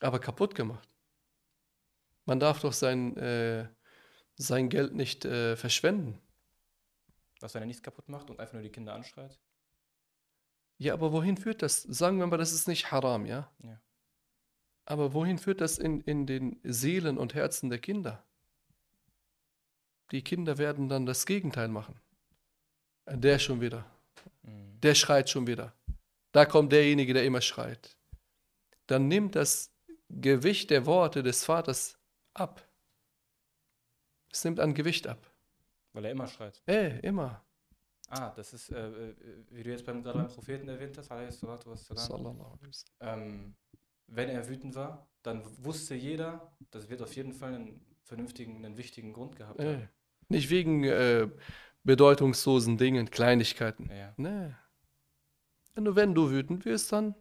[0.00, 0.88] Aber kaputt gemacht.
[2.26, 3.68] Man darf doch sein, äh,
[4.36, 6.20] sein Geld nicht äh, verschwenden.
[7.40, 9.38] Was, wenn er nichts kaputt macht und einfach nur die Kinder anschreit?
[10.78, 11.82] Ja, aber wohin führt das?
[11.82, 13.50] Sagen wir mal, das ist nicht haram, ja?
[13.62, 13.80] Ja.
[14.84, 18.24] Aber wohin führt das in, in den Seelen und Herzen der Kinder?
[20.12, 21.98] Die Kinder werden dann das Gegenteil machen.
[23.06, 23.84] Der schon wieder.
[24.42, 24.80] Mhm.
[24.80, 25.74] Der schreit schon wieder.
[26.32, 27.96] Da kommt derjenige, der immer schreit.
[28.86, 29.72] Dann nimmt das
[30.08, 31.98] Gewicht der Worte des Vaters
[32.34, 32.64] ab.
[34.30, 35.32] Es nimmt an Gewicht ab.
[35.96, 36.62] Weil er immer schreit.
[36.66, 37.42] Ey, immer.
[38.10, 39.14] Ah, das ist, äh, äh,
[39.48, 42.38] wie du jetzt beim, beim Propheten erwähnt hast, salatu wassalam,
[43.00, 43.54] ähm,
[44.06, 48.76] wenn er wütend war, dann wusste jeder, das wird auf jeden Fall einen vernünftigen, einen
[48.76, 49.74] wichtigen Grund gehabt Ey.
[49.74, 49.88] haben.
[50.28, 51.30] Nicht wegen äh,
[51.82, 53.90] bedeutungslosen Dingen, Kleinigkeiten.
[53.90, 54.12] Ja.
[54.18, 54.52] Nee.
[55.76, 57.14] Nur wenn du wütend wirst, dann,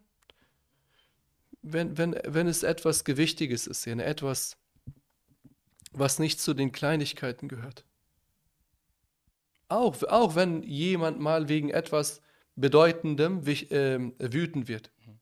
[1.62, 4.58] wenn, wenn, wenn es etwas Gewichtiges ist, ja, etwas,
[5.94, 7.86] was nicht zu den Kleinigkeiten gehört.
[9.68, 12.22] Auch, auch wenn jemand mal wegen etwas
[12.56, 14.92] Bedeutendem wich- ähm, wütend wird.
[15.06, 15.20] Mhm.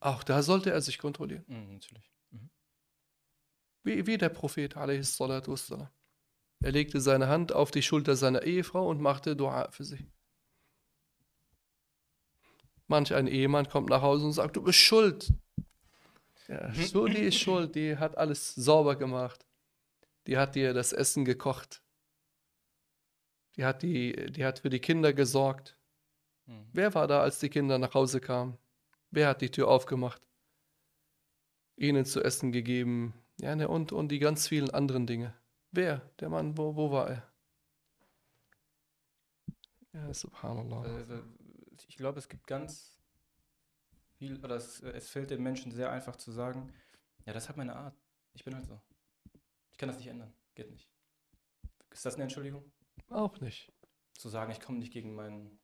[0.00, 1.44] Auch da sollte er sich kontrollieren.
[1.46, 2.10] Mhm, natürlich.
[2.30, 2.50] Mhm.
[3.84, 5.20] Wie, wie der Prophet, a.s.
[5.20, 10.10] Er legte seine Hand auf die Schulter seiner Ehefrau und machte Dua für sie.
[12.86, 15.32] Manch ein Ehemann kommt nach Hause und sagt, du bist schuld.
[16.48, 19.46] Ja, so, die ist schuld, die hat alles sauber gemacht.
[20.26, 21.82] Die hat dir das Essen gekocht.
[23.56, 25.76] Die hat, die, die hat für die Kinder gesorgt.
[26.46, 26.66] Mhm.
[26.72, 28.58] Wer war da, als die Kinder nach Hause kamen?
[29.10, 30.22] Wer hat die Tür aufgemacht?
[31.76, 33.14] Ihnen zu essen gegeben.
[33.40, 35.34] Ja, ne, und, und die ganz vielen anderen Dinge.
[35.70, 36.02] Wer?
[36.20, 37.32] Der Mann, wo, wo war er?
[39.92, 40.82] Ja, subhanallah.
[40.82, 41.22] Also,
[41.88, 42.96] ich glaube, es gibt ganz
[44.16, 46.72] viel, oder es, es fällt den Menschen sehr einfach zu sagen,
[47.26, 47.94] ja, das hat meine Art.
[48.32, 48.80] Ich bin halt so.
[49.70, 50.32] Ich kann das nicht ändern.
[50.54, 50.88] Geht nicht.
[51.90, 52.64] Ist das eine Entschuldigung?
[53.14, 53.72] Auch nicht.
[54.14, 55.58] Zu sagen, ich komme nicht gegen meinen.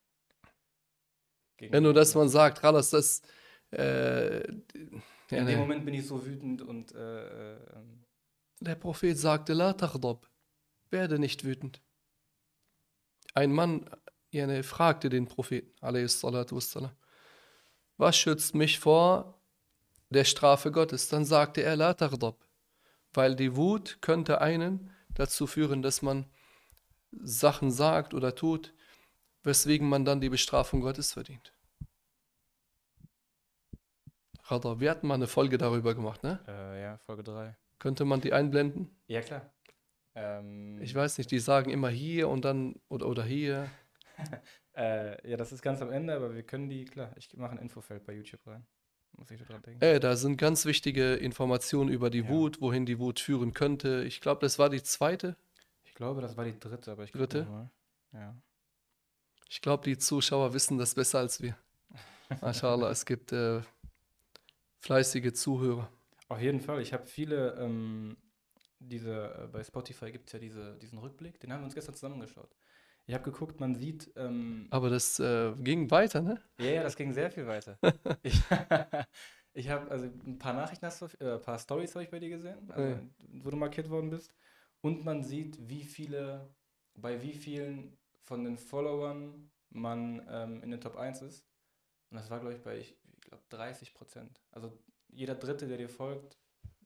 [1.57, 3.23] Gegen Ja, nur, dass man sagt, Ralas, das.
[3.71, 4.39] Äh,
[5.31, 7.83] ja, In dem Moment bin ich so wütend und äh, äh,
[8.61, 10.29] Der Prophet sagte, La taghdab,
[10.91, 11.83] werde nicht wütend.
[13.35, 13.89] Ein Mann
[14.31, 16.23] ja, ne, fragte den Propheten, a.s.
[16.23, 16.93] wassalam,
[17.97, 19.41] was schützt mich vor
[20.11, 21.09] der Strafe Gottes?
[21.09, 22.47] Dann sagte er, La taghdab,
[23.13, 26.27] weil die Wut könnte einen dazu führen, dass man
[27.13, 28.75] Sachen sagt oder tut,
[29.43, 31.53] weswegen man dann die Bestrafung Gottes verdient.
[34.49, 36.41] Ghadab, Wir hatten mal eine Folge darüber gemacht, ne?
[36.49, 37.57] äh, ja, Folge 3.
[37.79, 38.91] Könnte man die einblenden?
[39.07, 39.53] Ja, klar.
[40.15, 43.71] Ähm, Ich weiß nicht, die sagen immer hier und dann oder, oder hier.
[44.77, 47.59] Äh, ja, das ist ganz am Ende, aber wir können die, klar, ich mache ein
[47.59, 48.65] Infofeld bei YouTube rein.
[49.17, 49.83] Muss ich dran denken.
[49.83, 52.29] Äh, da sind ganz wichtige Informationen über die Ja.
[52.29, 54.05] Wut, wohin die Wut führen könnte.
[54.05, 55.35] Ich glaube, das war die zweite.
[55.99, 57.43] Ich glaube, das war die dritte, aber ich Dritte?
[57.47, 57.69] Mal.
[58.13, 58.41] Ja.
[59.51, 61.59] Ich glaube, die Zuschauer wissen das besser als wir.
[62.41, 63.63] Mashallah, es gibt äh,
[64.79, 65.91] fleißige Zuhörer.
[66.29, 68.17] Auf jeden Fall, ich habe viele, ähm,
[68.79, 71.97] diese, äh, bei Spotify gibt es ja diese, diesen Rückblick, den haben wir uns gestern
[71.97, 72.55] zusammengeschaut.
[73.07, 76.41] Ich habe geguckt, man sieht, ähm, Aber das äh, ging weiter, ne?
[76.61, 77.77] ja, ja, das ging sehr viel weiter.
[78.23, 78.41] ich
[79.53, 82.21] ich habe, also ein paar Nachrichten hast du, äh, ein paar Stories habe ich bei
[82.21, 83.01] dir gesehen, also, Ja.
[83.43, 84.33] wo du markiert worden bist.
[84.81, 86.49] Und man sieht, wie viele,
[86.95, 91.45] bei wie vielen von den Followern man ähm, in den Top 1 ist.
[92.11, 94.41] Und das war, glaube ich, bei, ich, ich glaube, 30 Prozent.
[94.51, 94.73] Also
[95.09, 96.39] jeder Dritte, der dir folgt,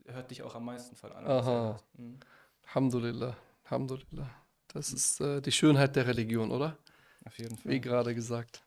[0.07, 1.27] hört dich auch am meisten von an.
[1.27, 1.81] Aha.
[1.95, 2.19] Mhm.
[2.65, 4.31] Alhamdulillah, Alhamdulillah.
[4.69, 6.79] Das ist äh, die Schönheit der Religion, oder?
[7.25, 7.73] Auf jeden Fall.
[7.73, 8.65] Wie gerade gesagt.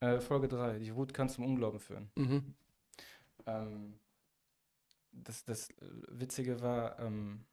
[0.00, 0.78] Äh, Folge 3.
[0.78, 2.10] Die Wut kann zum Unglauben führen.
[2.14, 2.54] Mhm.
[3.46, 3.98] Ähm,
[5.12, 5.68] das, das
[6.08, 7.44] Witzige war, ähm,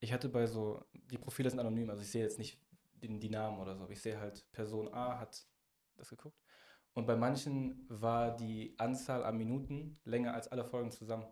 [0.00, 2.58] ich hatte bei so, die Profile sind anonym, also ich sehe jetzt nicht
[3.02, 5.46] die, die Namen oder so, aber ich sehe halt, Person A hat
[5.96, 6.38] das geguckt.
[6.94, 11.26] Und bei manchen war die Anzahl an Minuten länger als alle Folgen zusammen.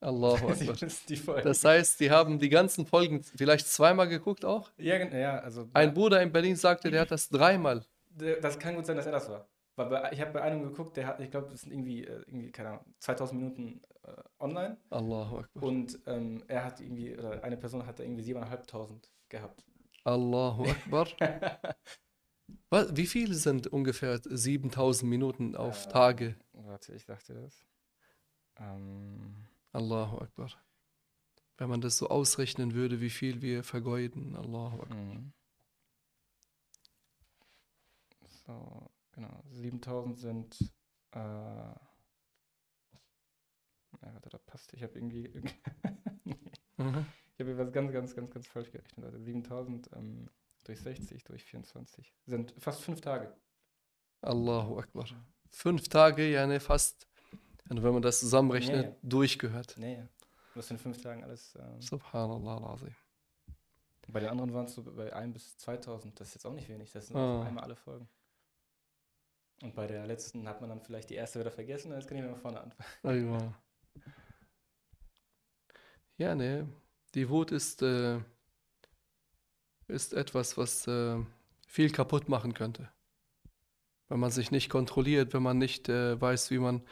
[0.00, 1.42] Allahu Akbar.
[1.42, 4.70] Das heißt, die haben die ganzen Folgen vielleicht zweimal geguckt auch?
[4.76, 7.84] ja, ja, also Ein Bruder in Berlin sagte, der hat das dreimal.
[8.16, 9.48] Das kann gut sein, dass er das war.
[9.76, 12.52] Weil ich habe bei einem geguckt, der hat, ich glaube, das sind irgendwie, äh, irgendwie,
[12.52, 14.76] keine Ahnung, 2000 Minuten äh, online.
[14.90, 15.62] Allahu Akbar.
[15.62, 19.64] Und ähm, er hat irgendwie, oder eine Person hat da irgendwie 7.500 gehabt.
[20.04, 21.08] Allahu Akbar.
[22.70, 26.36] Was, wie viele sind ungefähr 7000 Minuten auf Äh, Tage?
[26.52, 27.64] Warte, ich dachte das.
[28.56, 30.50] Ähm, Allahu Akbar.
[31.56, 34.36] Wenn man das so ausrechnen würde, wie viel wir vergeuden.
[34.36, 34.96] Allahu Akbar.
[34.98, 35.32] mhm.
[38.46, 39.42] so, genau.
[39.50, 40.58] 7000 sind.
[41.12, 41.74] Äh,
[44.04, 44.72] ja, warte, das passt.
[44.74, 45.30] Ich habe irgendwie.
[46.76, 47.06] Mhm.
[47.36, 49.04] Ich habe was ganz, ganz, ganz, ganz falsch gerechnet.
[49.04, 50.28] Also 7000 ähm,
[50.64, 53.32] durch 60 durch 24 sind fast fünf Tage.
[54.22, 55.06] Allahu Akbar.
[55.50, 57.06] Fünf Tage, ja, ne, fast,
[57.68, 58.96] also wenn man das zusammenrechnet, Ja, ja.
[59.02, 59.76] durchgehört.
[59.78, 60.08] Nee, ja.
[60.56, 61.54] Das sind fünf Tagen alles.
[61.54, 62.94] Ähm, Subhanallah al-Azim.
[64.08, 66.18] Bei den anderen waren es so bei 1 bis 2000.
[66.18, 66.92] Das ist jetzt auch nicht wenig.
[66.92, 68.08] Das sind auch einmal alle Folgen.
[69.62, 71.92] Und bei der letzten hat man dann vielleicht die erste wieder vergessen.
[71.92, 72.88] und Jetzt kann ich wieder vorne anfangen.
[73.02, 73.38] Aywa.
[73.38, 73.54] Ja,
[76.18, 76.68] ne,
[77.14, 78.20] die Wut ist, äh,
[79.88, 81.18] ist etwas, was äh,
[81.66, 82.88] viel kaputt machen könnte.
[84.08, 86.82] Wenn man sich nicht kontrolliert, wenn man nicht äh, weiß, wie man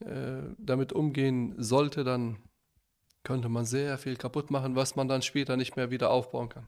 [0.00, 2.42] äh, damit umgehen sollte, dann
[3.22, 6.66] könnte man sehr viel kaputt machen, was man dann später nicht mehr wieder aufbauen kann.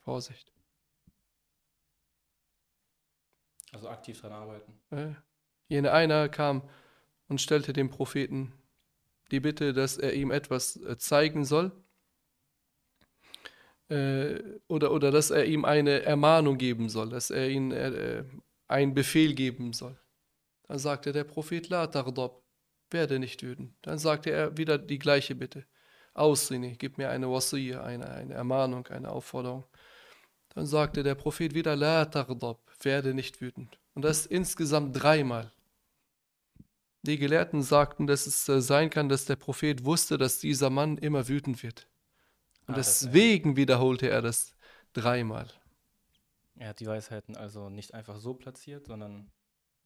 [0.00, 0.52] Vorsicht.
[3.72, 4.80] Also aktiv dran arbeiten.
[4.90, 5.14] Äh,
[5.68, 6.68] Jene einer kam
[7.28, 8.52] und stellte dem Propheten
[9.30, 11.72] die Bitte, dass er ihm etwas äh, zeigen soll
[13.90, 18.24] äh, oder, oder dass er ihm eine Ermahnung geben soll, dass er ihm äh,
[18.68, 19.98] einen Befehl geben soll.
[20.68, 22.42] Dann sagte der Prophet, La taghdab,
[22.90, 23.74] werde nicht wütend.
[23.82, 25.66] Dann sagte er wieder die gleiche Bitte.
[26.14, 29.64] Aussini, gib mir eine Wasiyya, eine, eine Ermahnung, eine Aufforderung.
[30.54, 33.78] Dann sagte der Prophet wieder, La taghdab, werde nicht wütend.
[33.94, 35.52] Und das insgesamt dreimal.
[37.02, 40.98] Die Gelehrten sagten, dass es äh, sein kann, dass der Prophet wusste, dass dieser Mann
[40.98, 41.88] immer wütend wird.
[42.66, 44.54] Und Ah, deswegen wiederholte er das
[44.92, 45.48] dreimal.
[46.56, 49.30] Er hat die Weisheiten also nicht einfach so platziert, sondern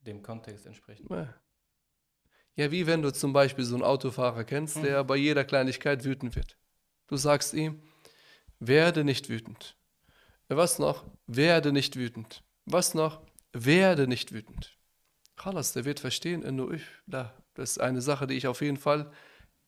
[0.01, 1.09] dem Kontext entsprechend.
[1.11, 1.33] Ja.
[2.57, 6.37] Ja, wie wenn du zum Beispiel so einen Autofahrer kennst, der bei jeder Kleinigkeit wütend
[6.37, 6.57] wird.
[7.09, 7.83] Du sagst ihm,
[8.61, 9.77] werde nicht wütend.
[10.49, 11.05] Was noch?
[11.27, 12.45] Werde nicht wütend.
[12.65, 13.23] Was noch?
[13.53, 14.77] Werde nicht wütend.
[15.37, 18.77] Khalas, der wird verstehen, nur ich, da, das ist eine Sache, die ich auf jeden
[18.77, 19.13] Fall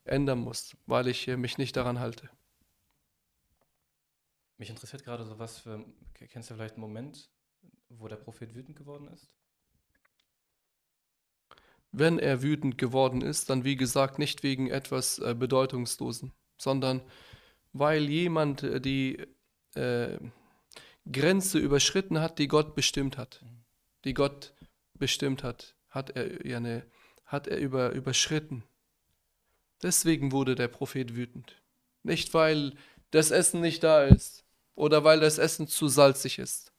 [0.05, 2.29] ändern muss, weil ich äh, mich nicht daran halte.
[4.57, 7.29] Mich interessiert gerade so was für, kennst du vielleicht einen Moment,
[7.89, 9.35] wo der Prophet wütend geworden ist?
[11.91, 17.01] Wenn er wütend geworden ist, dann wie gesagt nicht wegen etwas äh, Bedeutungslosen, sondern
[17.73, 19.25] weil jemand äh, die
[19.75, 20.17] äh,
[21.11, 23.45] Grenze überschritten hat, die Gott bestimmt hat.
[24.03, 24.53] Die Gott
[24.99, 26.81] bestimmt hat, hat er, ja,
[27.25, 28.63] hat er über, überschritten.
[29.81, 31.61] Deswegen wurde der Prophet wütend.
[32.03, 32.73] Nicht weil
[33.11, 36.73] das Essen nicht da ist oder weil das Essen zu salzig ist.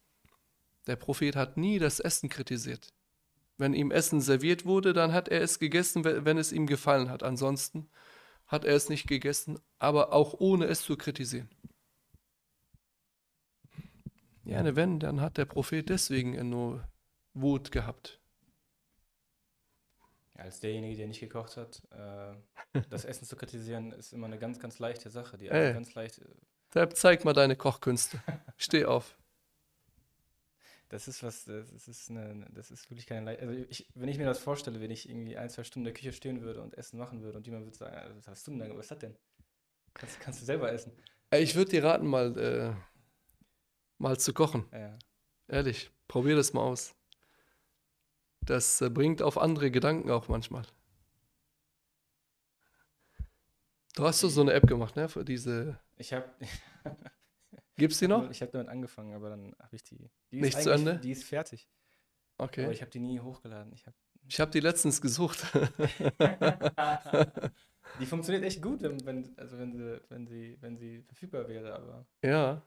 [0.87, 2.92] Der Prophet hat nie das Essen kritisiert.
[3.57, 7.11] Wenn ihm Essen serviert wurde, dann hat er es gegessen, we- wenn es ihm gefallen
[7.11, 7.22] hat.
[7.22, 7.90] Ansonsten
[8.46, 11.50] hat er es nicht gegessen, aber auch ohne es zu kritisieren.
[14.44, 16.88] Ja, ne, wenn, dann hat der Prophet deswegen nur
[17.40, 18.20] Wut gehabt.
[20.35, 24.61] Als derjenige, der nicht gekocht hat, äh, das Essen zu kritisieren, ist immer eine ganz,
[24.61, 25.72] ganz leichte Sache, die Ey.
[25.72, 26.20] ganz leicht.
[26.72, 28.22] Deshalb zeig mal deine Kochkünste.
[28.57, 29.16] Steh auf.
[30.90, 33.46] Das ist was, das ist eine, das ist wirklich keine leichte.
[33.46, 36.01] Also ich, wenn ich mir das vorstelle, wenn ich irgendwie ein, zwei Stunden in der
[36.01, 38.53] Küche stehen würde und Essen machen würde und jemand würde sagen, "Ah, was hast du
[38.53, 39.16] denn da, was ist das denn?
[39.92, 40.92] Kannst, kannst du selber essen?
[41.31, 42.75] Ey, Ich würde dir raten, mal, äh,
[43.98, 44.67] mal zu kochen.
[44.73, 44.96] Ja.
[45.48, 46.94] Ehrlich, probier das mal aus.
[48.49, 50.63] Das äh, bringt auf andere Gedanken auch manchmal.
[53.94, 55.07] Du hast doch so eine App gemacht, ne?
[55.09, 55.79] Für diese.
[55.96, 56.25] Ich habe
[57.77, 58.31] Gibt's die noch?
[58.31, 60.11] Ich habe damit angefangen, aber dann habe ich die.
[60.31, 60.99] die Nicht zu Ende?
[60.99, 61.69] Die ist fertig.
[62.38, 62.71] Aber Okay.
[62.73, 63.71] ich habe die nie hochgeladen.
[63.75, 63.92] Ich hab,
[64.29, 65.44] Ich habe die letztens gesucht.
[68.01, 71.75] die funktioniert echt gut, wenn, wenn, also wenn sie, wenn sie, wenn sie verfügbar wäre,
[71.75, 72.63] aber ja.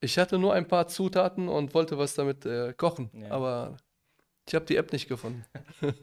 [0.00, 3.30] Ich hatte nur ein paar Zutaten und wollte was damit äh, kochen, Ja.
[3.30, 3.76] aber
[4.46, 5.44] ich habe die App nicht gefunden.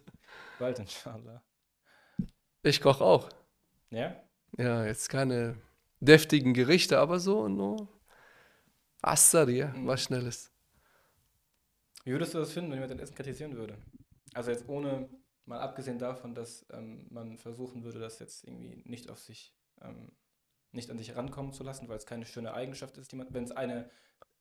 [0.60, 1.42] bald inshallah.
[2.64, 3.30] Ich koche auch.
[3.92, 4.16] Ja?
[4.58, 5.56] Ja, jetzt keine
[6.02, 7.88] deftigen Gerichte, aber so nur
[9.02, 9.88] Assaria, Mhm.
[9.88, 10.52] was Schnelles.
[12.04, 13.78] Wie würdest du das finden, wenn jemand dein Essen kritisieren würde?
[14.34, 15.10] Also jetzt ohne,
[15.46, 20.12] mal abgesehen davon, dass ähm, man versuchen würde, das jetzt irgendwie nicht auf sich, ähm,
[20.72, 23.44] nicht an sich herankommen zu lassen, weil es keine schöne Eigenschaft ist, die man, wenn
[23.44, 23.90] es eine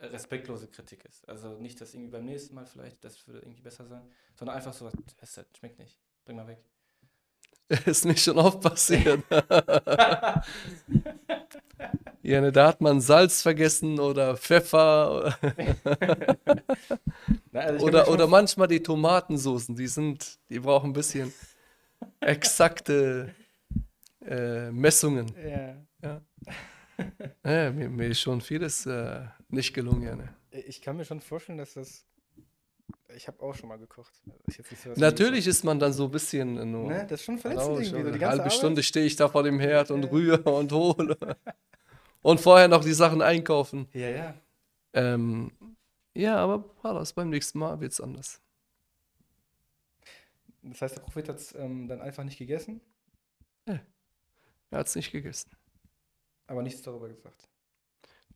[0.01, 1.29] respektlose Kritik ist.
[1.29, 4.03] Also nicht, dass irgendwie beim nächsten Mal vielleicht, das würde irgendwie besser sein,
[4.35, 4.91] sondern einfach so,
[5.21, 6.63] das schmeckt nicht, bring mal weg.
[7.87, 9.23] Ist mir schon oft passiert.
[12.23, 15.37] ja, ne, da hat man Salz vergessen oder Pfeffer.
[17.53, 21.33] Na, also oder, oder manchmal die Tomatensoßen, die sind, die brauchen ein bisschen
[22.21, 23.35] exakte
[24.25, 25.31] äh, Messungen.
[25.37, 25.77] Ja.
[26.03, 26.23] ja.
[27.45, 30.03] ja mir, mir, ist schon vieles äh, nicht gelungen.
[30.03, 30.35] Ja, ne?
[30.51, 32.05] Ich kann mir schon vorstellen, dass das
[33.15, 34.13] ich habe auch schon mal gekocht.
[34.47, 36.59] So, Natürlich ist man dann so ein bisschen.
[36.59, 37.91] Äh, ne, das ist schon verletzend irgendwie.
[37.91, 38.53] So eine halbe Arbeit.
[38.53, 41.17] Stunde stehe ich da vor dem Herd und rühre und hole.
[42.23, 43.89] und vorher noch die Sachen einkaufen.
[43.93, 44.35] Ja, ja.
[44.93, 45.53] Ähm,
[46.15, 48.41] ja, aber das beim nächsten Mal wird es anders.
[50.63, 52.81] Das heißt, der Prophet hat es ähm, dann einfach nicht gegessen?
[53.65, 53.81] Nee.
[54.71, 55.51] Er hat es nicht gegessen.
[56.47, 57.48] Aber nichts darüber gesagt.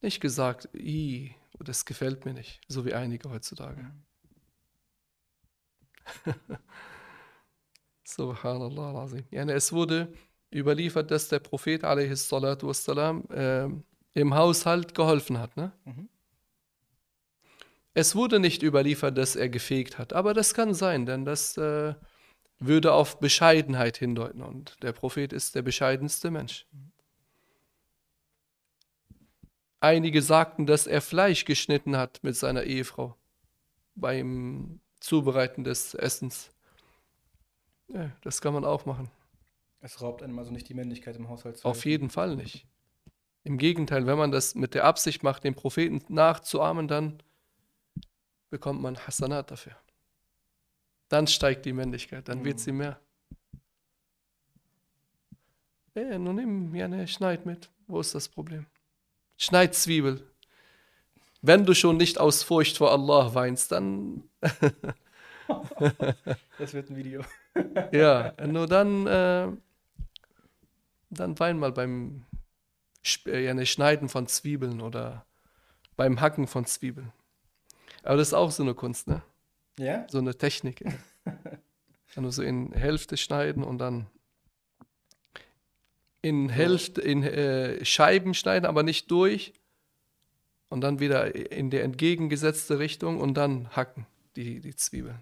[0.03, 0.69] Nicht gesagt,
[1.61, 3.83] das gefällt mir nicht, so wie einige heutzutage.
[3.83, 4.05] Mhm.
[8.05, 9.25] Subhanallah azim.
[9.31, 10.13] Yani es wurde
[10.53, 13.69] überliefert, dass der Prophet wassalam, äh,
[14.15, 15.57] im Haushalt geholfen hat.
[15.57, 15.73] Ne?
[15.85, 16.09] Mhm.
[17.95, 21.95] Es wurde nicht überliefert, dass er gefegt hat, aber das kann sein, denn das äh,
[22.59, 26.67] würde auf Bescheidenheit hindeuten und der Prophet ist der bescheidenste Mensch.
[29.83, 33.17] Einige sagten, dass er Fleisch geschnitten hat mit seiner Ehefrau
[33.97, 36.53] beim Zubereiten des Essens.
[37.89, 39.11] Ja, das kann man auch machen.
[39.81, 41.65] Es raubt einem also nicht die Männlichkeit im Haushalt.
[41.65, 42.65] Auf jeden Fall nicht.
[43.43, 47.21] Im Gegenteil, wenn man das mit der Absicht macht, den Propheten nachzuahmen, dann
[48.51, 49.77] bekommt man Hasanat dafür.
[51.09, 52.45] Dann steigt die Männlichkeit, dann mhm.
[52.45, 53.01] wird sie mehr.
[55.97, 57.69] Ja, nun nimm, ja, ne, schneid mit.
[57.89, 58.67] Wo ist das Problem?
[59.43, 60.25] Schneid Zwiebel.
[61.41, 64.23] Wenn du schon nicht aus Furcht vor Allah weinst, dann.
[66.59, 67.23] das wird ein Video.
[67.93, 69.49] ja, nur dann, äh,
[71.11, 72.25] dann wein mal beim
[73.27, 75.27] äh, ja, Schneiden von Zwiebeln oder
[75.97, 77.13] beim Hacken von Zwiebeln.
[78.05, 79.23] Aber das ist auch so eine Kunst, ne?
[79.77, 80.07] Ja?
[80.09, 80.85] So eine Technik.
[82.15, 84.07] Nur so in Hälfte schneiden und dann
[86.23, 89.53] in Hälfte, in äh, Scheiben schneiden, aber nicht durch,
[90.73, 94.07] und dann wieder in die entgegengesetzte Richtung und dann hacken
[94.37, 95.19] die, die Zwiebeln.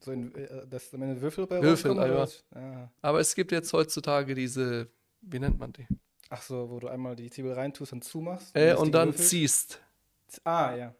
[0.00, 2.88] So in, äh, das am Ende Würfel bei Würfel, aber, ah.
[3.00, 4.88] aber es gibt jetzt heutzutage diese,
[5.20, 5.86] wie nennt man die?
[6.30, 8.56] Ach so, wo du einmal die Zwiebel reintust und zumachst.
[8.56, 9.24] Äh, und dann Würfel.
[9.24, 9.80] ziehst.
[10.42, 10.94] Ah, ja.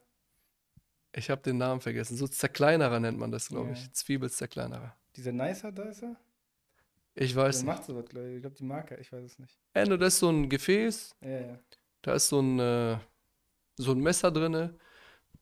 [1.13, 2.17] Ich habe den Namen vergessen.
[2.17, 3.73] So Zerkleinerer nennt man das, glaube ja.
[3.73, 3.93] ich.
[3.93, 4.95] Zwiebelzerkleinerer.
[5.17, 6.15] Dieser Nicer Dicer?
[7.15, 7.75] Ich weiß Der nicht.
[7.77, 8.37] macht sowas, glaube ich.
[8.37, 9.59] Ich glaube, die Marke, ich weiß es nicht.
[9.75, 11.17] Äh, nur das ist so ein Gefäß.
[11.23, 11.59] Ja, ja.
[12.03, 12.99] Da ist so ein, äh,
[13.77, 14.79] so ein Messer drin,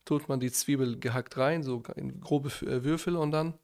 [0.05, 3.55] tut man die Zwiebel gehackt rein, so in grobe äh, Würfel und dann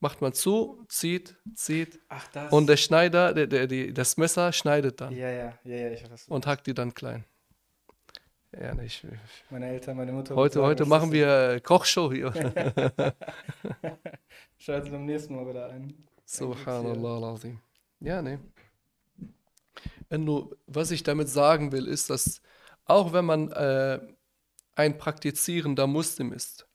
[0.00, 1.98] macht man zu, zieht, zieht.
[2.08, 2.52] Ach, das.
[2.52, 5.16] Und der Schneider, der, der, die, das Messer schneidet dann.
[5.16, 6.28] Ja, ja, ja, ja, ich weiß.
[6.28, 7.24] Und hackt die dann klein.
[8.52, 9.04] Ja, nicht.
[9.50, 10.36] Meine Eltern, meine Mutter.
[10.36, 12.32] Heute, sagen, heute machen wir Kochshow hier.
[14.58, 16.06] Schaltet beim nächsten Mal wieder ein.
[16.24, 17.60] Subhanallah lazim.
[18.00, 18.40] Ja, ne.
[20.10, 22.40] Nur, was ich damit sagen will, ist, dass
[22.84, 24.00] auch wenn man äh,
[24.74, 26.66] ein praktizierender Muslim ist.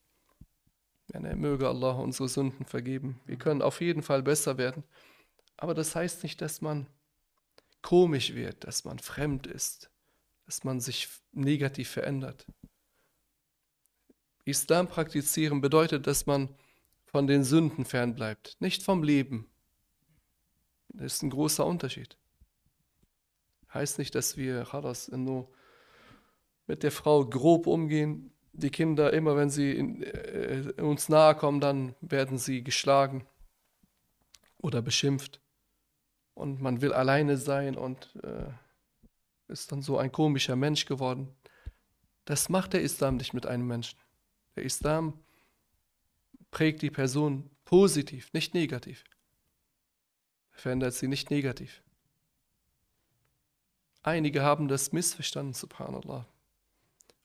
[1.13, 3.19] Ja, ne, möge Allah unsere Sünden vergeben.
[3.25, 4.83] Wir können auf jeden Fall besser werden.
[5.57, 6.87] Aber das heißt nicht, dass man
[7.81, 9.89] komisch wird, dass man fremd ist,
[10.45, 12.45] dass man sich negativ verändert.
[14.45, 16.49] Islam praktizieren bedeutet, dass man
[17.11, 19.49] von den Sünden fernbleibt, nicht vom Leben.
[20.89, 22.17] Das ist ein großer Unterschied.
[23.73, 24.67] Heißt nicht, dass wir
[25.11, 25.49] nur
[26.67, 28.31] mit der Frau grob umgehen.
[28.53, 33.25] Die Kinder, immer wenn sie in, äh, uns nahe kommen, dann werden sie geschlagen
[34.57, 35.41] oder beschimpft.
[36.35, 38.51] Und man will alleine sein und äh,
[39.47, 41.35] ist dann so ein komischer Mensch geworden.
[42.25, 43.99] Das macht der Islam nicht mit einem Menschen.
[44.55, 45.19] Der Islam
[46.51, 49.03] prägt die Person positiv, nicht negativ.
[50.51, 51.83] Verändert sie nicht negativ.
[54.01, 56.25] Einige haben das missverstanden, subhanallah.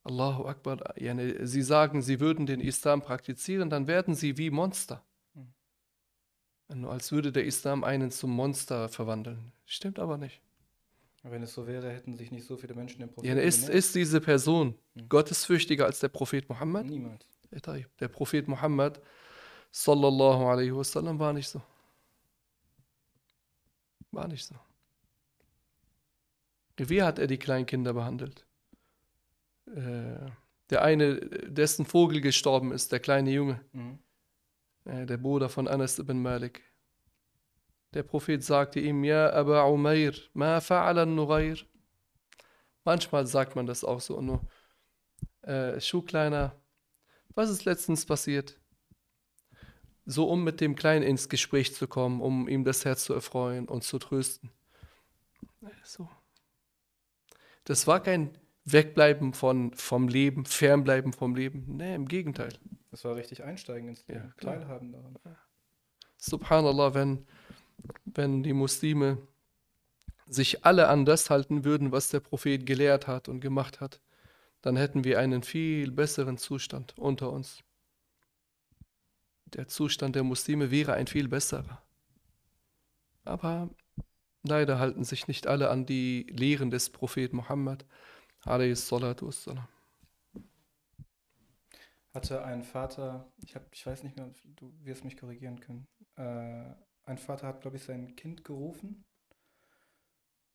[0.02, 5.02] Allahu Akbar, sie sagen, sie würden den Islam praktizieren, dann werden sie wie Monster.
[5.34, 6.84] Hm.
[6.84, 9.52] Als würde der Islam einen zum Monster verwandeln.
[9.64, 10.42] Stimmt aber nicht.
[11.22, 13.94] Wenn es so wäre, hätten sich nicht so viele Menschen den Propheten ja, ist, ist
[13.94, 15.08] diese Person hm.
[15.08, 16.84] gottesfürchtiger als der Prophet Muhammad?
[16.84, 17.26] Niemals.
[18.00, 19.00] Der Prophet Muhammad
[19.70, 21.62] sallallahu alaihi wasallam war nicht so.
[24.10, 24.54] War nicht so.
[26.76, 28.46] Wie hat er die Kleinkinder behandelt?
[29.66, 30.30] Äh,
[30.70, 33.98] der eine, dessen Vogel gestorben ist, der kleine Junge, mhm.
[34.84, 36.62] äh, der Bruder von Anas ibn Malik.
[37.92, 41.58] Der Prophet sagte ihm, Ja, Aba Umair, ma fa'ala Nughair.
[42.84, 44.46] Manchmal sagt man das auch so nur.
[45.42, 46.60] Äh, Schuhkleiner,
[47.34, 48.58] was ist letztens passiert?
[50.06, 53.68] So, um mit dem Kleinen ins Gespräch zu kommen, um ihm das Herz zu erfreuen
[53.68, 54.50] und zu trösten.
[55.82, 56.08] So.
[57.64, 61.64] Das war kein Wegbleiben von, vom Leben, Fernbleiben vom Leben.
[61.76, 62.52] Nee, im Gegenteil.
[62.90, 65.16] Das war richtig einsteigen ins Leben, ja, teilhaben daran.
[66.16, 67.26] Subhanallah, wenn,
[68.04, 69.18] wenn die Muslime
[70.26, 74.00] sich alle an das halten würden, was der Prophet gelehrt hat und gemacht hat,
[74.64, 77.62] dann hätten wir einen viel besseren Zustand unter uns.
[79.44, 81.82] Der Zustand der Muslime wäre ein viel besserer.
[83.24, 83.68] Aber
[84.42, 87.84] leider halten sich nicht alle an die Lehren des Propheten Muhammad.
[92.14, 95.86] Hatte ein Vater, ich, hab, ich weiß nicht mehr, du wirst mich korrigieren können.
[96.16, 96.72] Äh,
[97.04, 99.04] ein Vater hat, glaube ich, sein Kind gerufen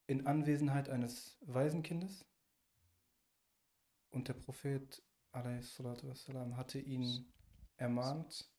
[0.07, 2.26] in Anwesenheit eines Waisenkindes.
[4.12, 5.01] Und der Prophet
[5.32, 7.26] wassalam, hatte ihn
[7.78, 8.49] ermahnt,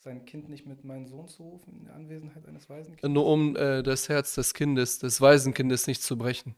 [0.00, 3.10] sein Kind nicht mit meinem Sohn zu rufen in der Anwesenheit eines Waisenkindes.
[3.10, 6.54] Nur um äh, das Herz des Kindes, des Waisenkindes nicht zu brechen.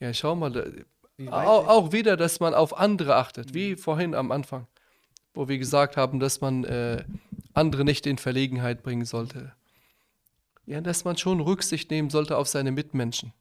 [0.00, 0.84] Ja, schau mal,
[1.30, 3.54] auch, auch, wieder, dass man auf andere achtet, mhm.
[3.54, 4.66] wie vorhin am Anfang,
[5.32, 7.04] wo wir gesagt haben, dass man äh,
[7.54, 9.52] andere nicht in Verlegenheit bringen sollte.
[10.66, 13.32] Ja, dass man schon Rücksicht nehmen sollte auf seine Mitmenschen.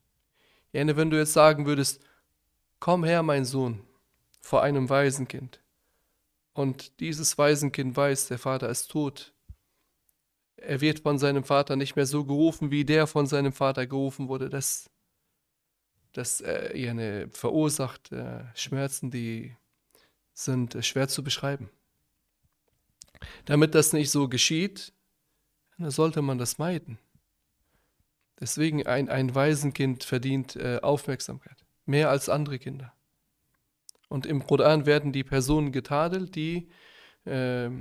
[0.72, 2.04] Ja, wenn du jetzt sagen würdest,
[2.80, 3.82] komm her, mein Sohn,
[4.44, 5.64] vor einem Waisenkind,
[6.54, 9.34] und dieses Waisenkind weiß, der Vater ist tot,
[10.56, 14.28] er wird von seinem Vater nicht mehr so gerufen, wie der von seinem Vater gerufen
[14.28, 14.90] wurde, das
[16.14, 19.56] das äh, eine verursacht äh, Schmerzen, die
[20.32, 21.72] sind äh, schwer zu beschreiben.
[23.46, 24.94] Damit das nicht so geschieht,
[25.80, 27.00] sollte man das meiden.
[28.40, 32.94] Deswegen ein, ein Waisenkind verdient äh, Aufmerksamkeit, mehr als andere Kinder.
[34.14, 36.70] Und im Koran werden die Personen getadelt, die
[37.26, 37.72] äh,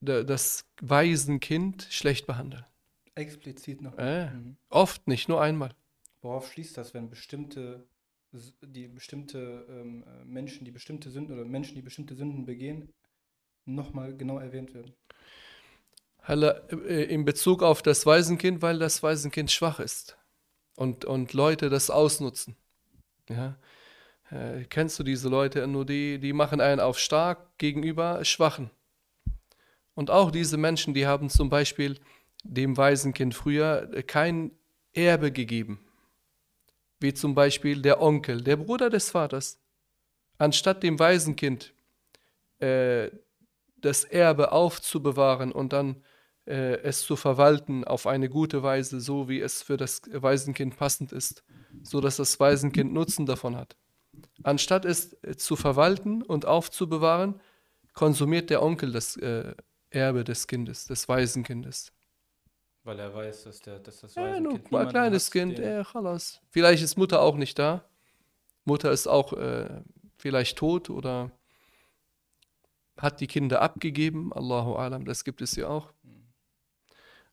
[0.00, 2.64] das Waisenkind schlecht behandeln.
[3.14, 3.98] Explizit noch.
[3.98, 4.56] Äh, mhm.
[4.70, 5.74] Oft, nicht nur einmal.
[6.22, 7.86] Worauf schließt das, wenn bestimmte,
[8.62, 12.94] die bestimmte ähm, äh, Menschen, die bestimmte Sünden oder Menschen, die bestimmte Sünden begehen,
[13.66, 14.94] nochmal genau erwähnt werden?
[16.26, 20.16] Äh, in Bezug auf das Waisenkind, weil das Waisenkind schwach ist
[20.74, 22.56] und, und Leute das ausnutzen.
[23.28, 23.58] Ja?
[24.30, 25.66] Äh, kennst du diese Leute?
[25.66, 28.70] Nur die, die machen einen auf stark gegenüber Schwachen.
[29.94, 31.98] Und auch diese Menschen, die haben zum Beispiel
[32.44, 34.50] dem Waisenkind früher kein
[34.92, 35.80] Erbe gegeben
[37.00, 39.60] wie zum Beispiel der Onkel, der Bruder des Vaters,
[40.38, 41.74] anstatt dem Waisenkind
[42.58, 43.10] äh,
[43.76, 46.02] das Erbe aufzubewahren und dann
[46.46, 51.12] äh, es zu verwalten auf eine gute Weise, so wie es für das Waisenkind passend
[51.12, 51.44] ist,
[51.82, 53.76] so dass das Waisenkind Nutzen davon hat.
[54.42, 57.40] Anstatt es äh, zu verwalten und aufzubewahren,
[57.92, 59.54] konsumiert der Onkel das äh,
[59.90, 61.92] Erbe des Kindes, des Waisenkindes.
[62.84, 66.40] Weil er weiß, dass, der, dass das ja, nur ein kleines Kind, äh, chalas.
[66.50, 67.84] Vielleicht ist Mutter auch nicht da.
[68.64, 69.82] Mutter ist auch äh,
[70.18, 71.32] vielleicht tot oder
[72.96, 74.32] hat die Kinder abgegeben.
[74.32, 75.92] Allahu alam, das gibt es ja auch.
[76.04, 76.28] Hm.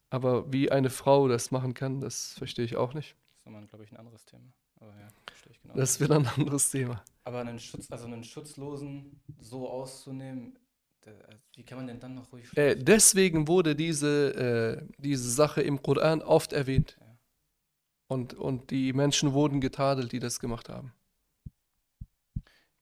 [0.09, 3.15] Aber wie eine Frau das machen kann, das verstehe ich auch nicht.
[3.45, 4.53] Das ist glaube ich, ein anderes Thema.
[4.83, 5.75] Aber ja, verstehe ich genau.
[5.75, 7.03] Das wird ein anderes Thema.
[7.23, 10.57] Aber einen Schutz, also einen Schutzlosen so auszunehmen,
[11.05, 15.61] also wie kann man denn dann noch ruhig äh, Deswegen wurde diese, äh, diese Sache
[15.61, 16.97] im Koran oft erwähnt.
[16.99, 17.17] Ja.
[18.07, 20.93] Und, und die Menschen wurden getadelt, die das gemacht haben.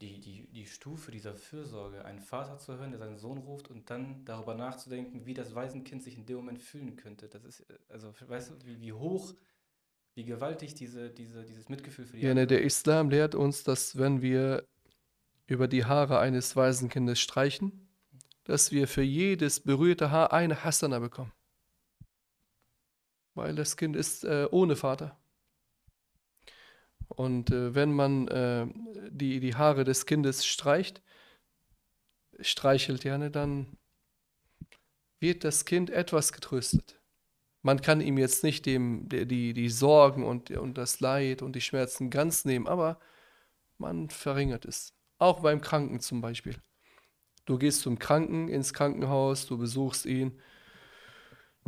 [0.01, 3.89] Die, die, die Stufe dieser Fürsorge, einen Vater zu hören, der seinen Sohn ruft und
[3.91, 7.27] dann darüber nachzudenken, wie das Waisenkind sich in dem Moment fühlen könnte.
[7.27, 9.35] Das ist, äh, also, weißt du, wie, wie hoch,
[10.15, 13.97] wie gewaltig diese, diese, dieses Mitgefühl für die Ja, ne, der Islam lehrt uns, dass
[13.97, 14.67] wenn wir
[15.47, 17.89] über die Haare eines Waisenkindes streichen,
[18.43, 21.31] dass wir für jedes berührte Haar eine Hasana bekommen.
[23.33, 25.17] Weil das Kind ist äh, ohne Vater.
[27.07, 28.67] Und äh, wenn man äh,
[29.09, 31.01] die, die Haare des Kindes streicht,
[32.39, 33.77] streichelt gerne, dann
[35.19, 37.00] wird das Kind etwas getröstet.
[37.61, 41.61] Man kann ihm jetzt nicht dem, die, die Sorgen und, und das Leid und die
[41.61, 42.99] Schmerzen ganz nehmen, aber
[43.77, 44.93] man verringert es.
[45.19, 46.55] Auch beim Kranken zum Beispiel
[47.45, 50.39] Du gehst zum Kranken ins Krankenhaus, du besuchst ihn.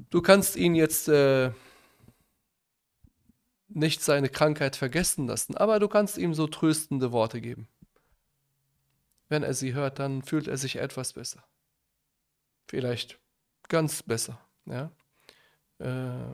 [0.09, 1.51] Du kannst ihn jetzt äh,
[3.67, 7.67] nicht seine Krankheit vergessen lassen, aber du kannst ihm so tröstende Worte geben.
[9.29, 11.43] Wenn er sie hört, dann fühlt er sich etwas besser.
[12.67, 13.19] Vielleicht
[13.67, 14.39] ganz besser.
[14.65, 14.91] Ja?
[15.83, 16.33] Äh,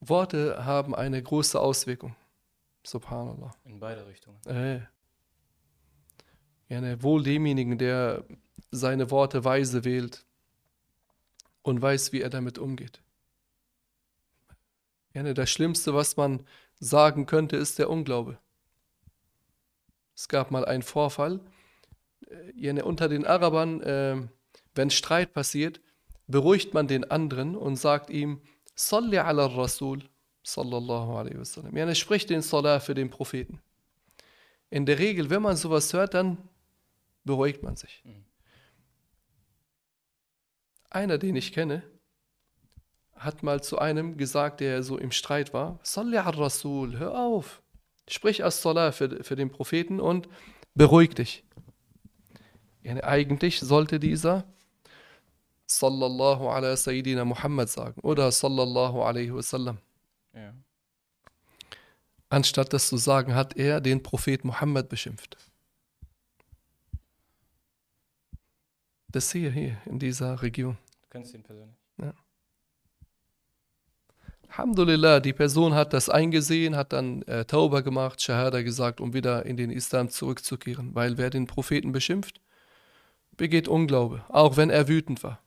[0.00, 2.14] Worte haben eine große Auswirkung.
[2.84, 3.54] Subhanallah.
[3.64, 4.38] In beide Richtungen.
[4.46, 4.80] Äh.
[6.68, 8.24] Ja, ne, wohl demjenigen, der
[8.70, 10.24] seine Worte weise wählt
[11.62, 13.02] und weiß, wie er damit umgeht.
[15.14, 16.46] Ja, ne, das Schlimmste, was man
[16.78, 18.38] sagen könnte, ist der Unglaube.
[20.14, 21.40] Es gab mal einen Vorfall.
[22.28, 24.28] Äh, ja, ne, unter den Arabern, äh,
[24.74, 25.80] wenn Streit passiert,
[26.26, 28.40] beruhigt man den anderen und sagt ihm,
[28.74, 30.02] Salli ala Rasul,
[30.42, 31.76] sallallahu alaihi wasallam.
[31.76, 33.60] Ja, er spricht den Salah für den Propheten.
[34.70, 36.38] In der Regel, wenn man sowas hört, dann
[37.24, 38.02] beruhigt man sich.
[38.04, 38.24] Mhm.
[40.90, 41.82] Einer, den ich kenne,
[43.16, 47.62] hat mal zu einem gesagt, der so im Streit war, Salli al Rasul, hör auf,
[48.08, 50.28] sprich as-Salah für, für den Propheten und
[50.74, 51.44] beruhig dich.
[52.82, 54.44] Ja, eigentlich sollte dieser
[55.78, 59.78] Sallallahu ala Sayyidina Muhammad sagen oder Sallallahu alaihi wasallam.
[60.34, 60.54] Ja.
[62.28, 65.36] Anstatt das zu sagen, hat er den Prophet Muhammad beschimpft.
[69.08, 70.76] Das hier, hier, in dieser Region.
[71.02, 71.76] Du kennst ihn persönlich.
[71.98, 72.12] Ja.
[74.48, 79.46] Alhamdulillah, die Person hat das eingesehen, hat dann äh, Tauba gemacht, Shahada gesagt, um wieder
[79.46, 80.94] in den Islam zurückzukehren.
[80.96, 82.40] Weil wer den Propheten beschimpft,
[83.36, 85.43] begeht Unglaube, auch wenn er wütend war.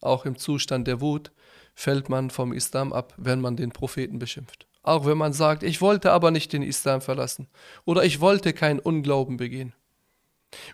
[0.00, 1.32] Auch im Zustand der Wut
[1.74, 4.66] fällt man vom Islam ab, wenn man den Propheten beschimpft.
[4.82, 7.48] Auch wenn man sagt, ich wollte aber nicht den Islam verlassen
[7.84, 9.74] oder ich wollte keinen Unglauben begehen.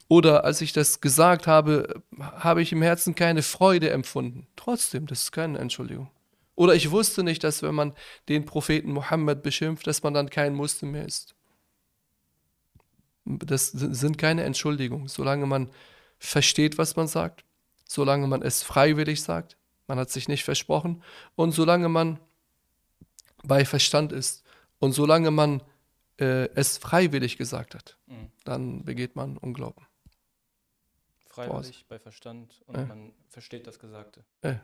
[0.08, 4.46] Oder als ich das gesagt habe, habe ich im Herzen keine Freude empfunden.
[4.56, 6.10] Trotzdem, das ist keine Entschuldigung.
[6.54, 7.94] Oder ich wusste nicht, dass wenn man
[8.28, 11.34] den Propheten Mohammed beschimpft, dass man dann kein Muslim mehr ist.
[13.24, 15.70] Das sind keine Entschuldigungen, solange man
[16.18, 17.44] versteht, was man sagt
[17.94, 21.02] solange man es freiwillig sagt, man hat sich nicht versprochen,
[21.36, 22.18] und solange man
[23.42, 24.44] bei Verstand ist
[24.78, 25.62] und solange man
[26.18, 28.30] äh, es freiwillig gesagt hat, mhm.
[28.44, 29.86] dann begeht man Unglauben.
[31.26, 31.96] Freiwillig, Boah.
[31.96, 32.84] bei Verstand und äh.
[32.84, 34.24] man versteht das Gesagte.
[34.42, 34.54] Äh.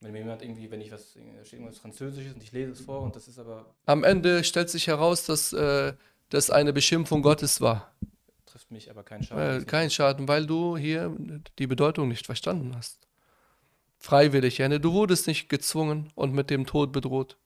[0.00, 3.00] Wenn mir jemand irgendwie, wenn ich was, steht irgendwas Französisches und ich lese es vor
[3.00, 3.74] und das ist aber.
[3.86, 5.94] Am Ende stellt sich heraus, dass äh,
[6.28, 7.94] das eine Beschimpfung Gottes war
[8.56, 9.62] trifft mich aber kein Schaden.
[9.62, 11.14] Äh, kein Schaden, weil du hier
[11.58, 13.06] die Bedeutung nicht verstanden hast.
[13.98, 14.66] Freiwillig, ja.
[14.66, 14.80] Ne?
[14.80, 17.36] Du wurdest nicht gezwungen und mit dem Tod bedroht.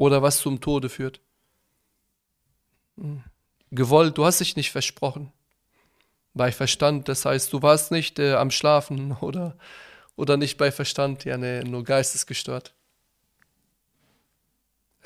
[0.00, 1.20] Oder was zum Tode führt.
[2.96, 3.22] Hm.
[3.70, 5.32] Gewollt, du hast dich nicht versprochen.
[6.34, 9.56] Bei Verstand, das heißt, du warst nicht äh, am Schlafen oder,
[10.16, 12.74] oder nicht bei Verstand, ja, ne, nur geistesgestört.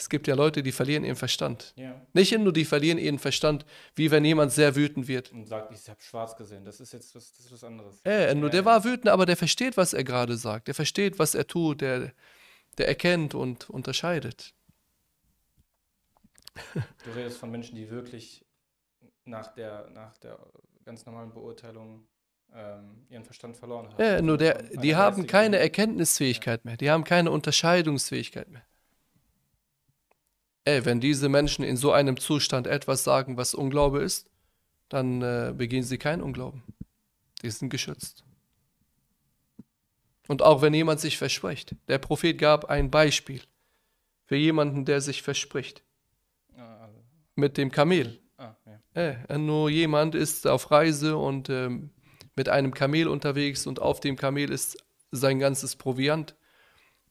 [0.03, 1.72] Es gibt ja Leute, die verlieren ihren Verstand.
[1.76, 1.94] Ja.
[2.12, 5.30] Nicht nur die verlieren ihren Verstand, wie wenn jemand sehr wütend wird.
[5.30, 6.64] Und sagt, ich habe schwarz gesehen.
[6.64, 8.00] Das ist jetzt was, das ist was anderes.
[8.05, 10.66] Äh, nur der war wütend, aber der versteht, was er gerade sagt.
[10.66, 11.82] Der versteht, was er tut.
[11.82, 12.12] Der,
[12.78, 14.55] der erkennt und unterscheidet.
[17.05, 18.44] Du redest von Menschen, die wirklich
[19.24, 20.36] nach der, nach der
[20.84, 22.09] ganz normalen Beurteilung
[22.53, 24.03] ähm, ihren Verstand verloren haben.
[24.03, 26.76] Ja, nur der, die haben keine Erkenntnisfähigkeit mehr.
[26.76, 28.64] Die haben keine Unterscheidungsfähigkeit mehr.
[30.64, 34.30] Ey, wenn diese Menschen in so einem Zustand etwas sagen, was Unglaube ist,
[34.88, 36.62] dann äh, begehen sie keinen Unglauben.
[37.42, 38.24] Die sind geschützt.
[40.28, 43.42] Und auch wenn jemand sich verspricht, der Prophet gab ein Beispiel
[44.24, 45.82] für jemanden, der sich verspricht.
[46.56, 46.88] Ah.
[47.34, 48.20] Mit dem Kamel.
[48.36, 48.54] Ah,
[48.94, 49.16] ja.
[49.28, 51.90] äh, nur jemand ist auf Reise und ähm,
[52.36, 54.78] mit einem Kamel unterwegs und auf dem Kamel ist
[55.10, 56.36] sein ganzes Proviant.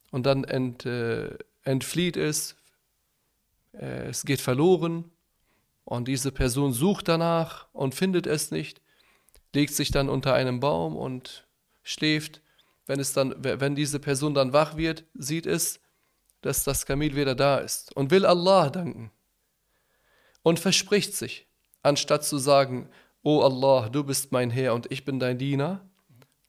[0.09, 2.55] Und dann ent, äh, entflieht es,
[3.73, 5.11] es geht verloren
[5.85, 8.81] und diese Person sucht danach und findet es nicht,
[9.53, 11.47] legt sich dann unter einem Baum und
[11.83, 12.41] schläft.
[12.87, 15.79] Wenn, es dann, wenn diese Person dann wach wird, sieht es,
[16.41, 19.11] dass das Kamel wieder da ist und will Allah danken
[20.43, 21.47] und verspricht sich,
[21.83, 22.89] anstatt zu sagen,
[23.23, 25.87] O Allah, du bist mein Herr und ich bin dein Diener,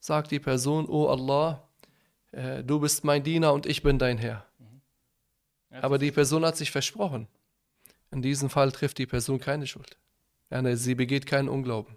[0.00, 1.68] sagt die Person, O Allah,
[2.32, 4.46] äh, du bist mein Diener und ich bin dein Herr.
[5.80, 7.26] Aber die Person hat sich versprochen.
[8.10, 9.96] In diesem Fall trifft die Person keine Schuld.
[10.74, 11.96] Sie begeht keinen Unglauben.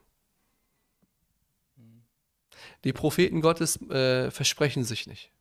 [2.86, 5.32] Die Propheten Gottes äh, versprechen sich nicht.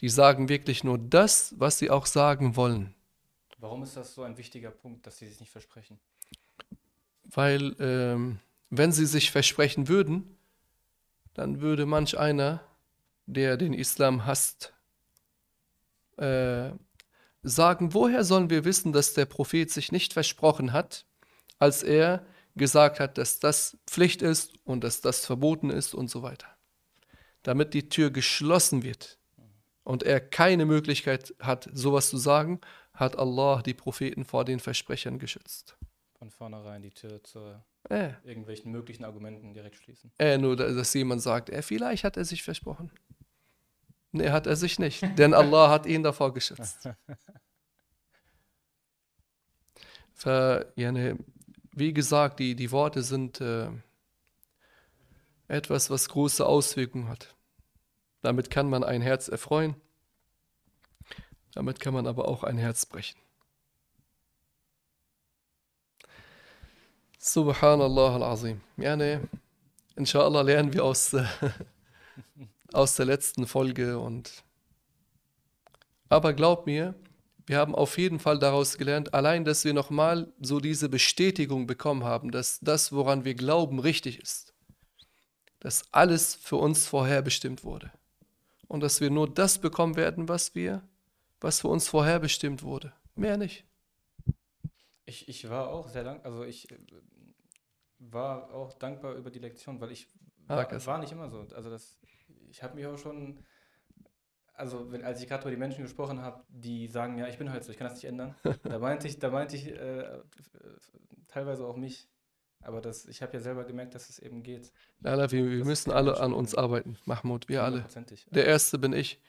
[0.00, 2.94] Die sagen wirklich nur das, was sie auch sagen wollen.
[3.58, 5.98] Warum ist das so ein wichtiger Punkt, dass sie sich nicht versprechen?
[7.24, 8.40] Weil, ähm,
[8.70, 10.36] wenn sie sich versprechen würden,
[11.34, 12.60] dann würde manch einer,
[13.26, 14.72] der den Islam hasst,
[16.16, 16.70] äh,
[17.44, 21.06] sagen, woher sollen wir wissen, dass der Prophet sich nicht versprochen hat,
[21.58, 22.26] als er
[22.56, 26.46] gesagt hat, dass das Pflicht ist und dass das verboten ist und so weiter.
[27.42, 29.18] Damit die Tür geschlossen wird
[29.82, 32.60] und er keine Möglichkeit hat, sowas zu sagen,
[32.94, 35.76] hat Allah die Propheten vor den Versprechern geschützt.
[36.18, 40.10] Von vornherein die Tür zu Äh, irgendwelchen möglichen Argumenten direkt schließen.
[40.18, 42.90] äh, nur, dass jemand sagt, äh, vielleicht hat er sich versprochen.
[44.14, 46.88] Nee, hat er sich nicht, denn Allah hat ihn davor geschützt.
[51.72, 53.68] Wie gesagt, die, die Worte sind äh,
[55.48, 57.34] etwas, was große Auswirkungen hat.
[58.22, 59.74] Damit kann man ein Herz erfreuen,
[61.52, 63.18] damit kann man aber auch ein Herz brechen.
[67.18, 68.60] Subhanallah al-Azim.
[68.76, 69.18] Yani,
[69.96, 71.26] inshallah lernen wir aus, äh,
[72.74, 74.44] aus der letzten Folge und
[76.08, 76.94] aber glaub mir,
[77.46, 82.04] wir haben auf jeden Fall daraus gelernt, allein, dass wir nochmal so diese Bestätigung bekommen
[82.04, 84.54] haben, dass das, woran wir glauben, richtig ist.
[85.60, 87.90] Dass alles für uns vorherbestimmt wurde.
[88.66, 90.82] Und dass wir nur das bekommen werden, was wir,
[91.40, 92.92] was für uns vorherbestimmt wurde.
[93.14, 93.64] Mehr nicht.
[95.06, 96.78] Ich, ich war auch sehr dankbar, also ich äh,
[97.98, 100.08] war auch dankbar über die Lektion, weil ich
[100.46, 101.46] war, war nicht immer so.
[101.54, 101.98] Also das,
[102.54, 103.40] ich habe mich auch schon,
[104.54, 107.50] also wenn, als ich gerade über die Menschen gesprochen habe, die sagen, ja, ich bin
[107.50, 110.20] halt so, ich kann das nicht ändern, da meinte ich, da meinte ich äh, äh,
[111.26, 112.08] teilweise auch mich.
[112.62, 114.72] Aber das, ich habe ja selber gemerkt, dass es eben geht.
[115.00, 116.96] Lala, wir, wir müssen alle an uns arbeiten.
[117.04, 117.84] Mahmoud, wir alle.
[118.30, 119.20] Der Erste bin ich.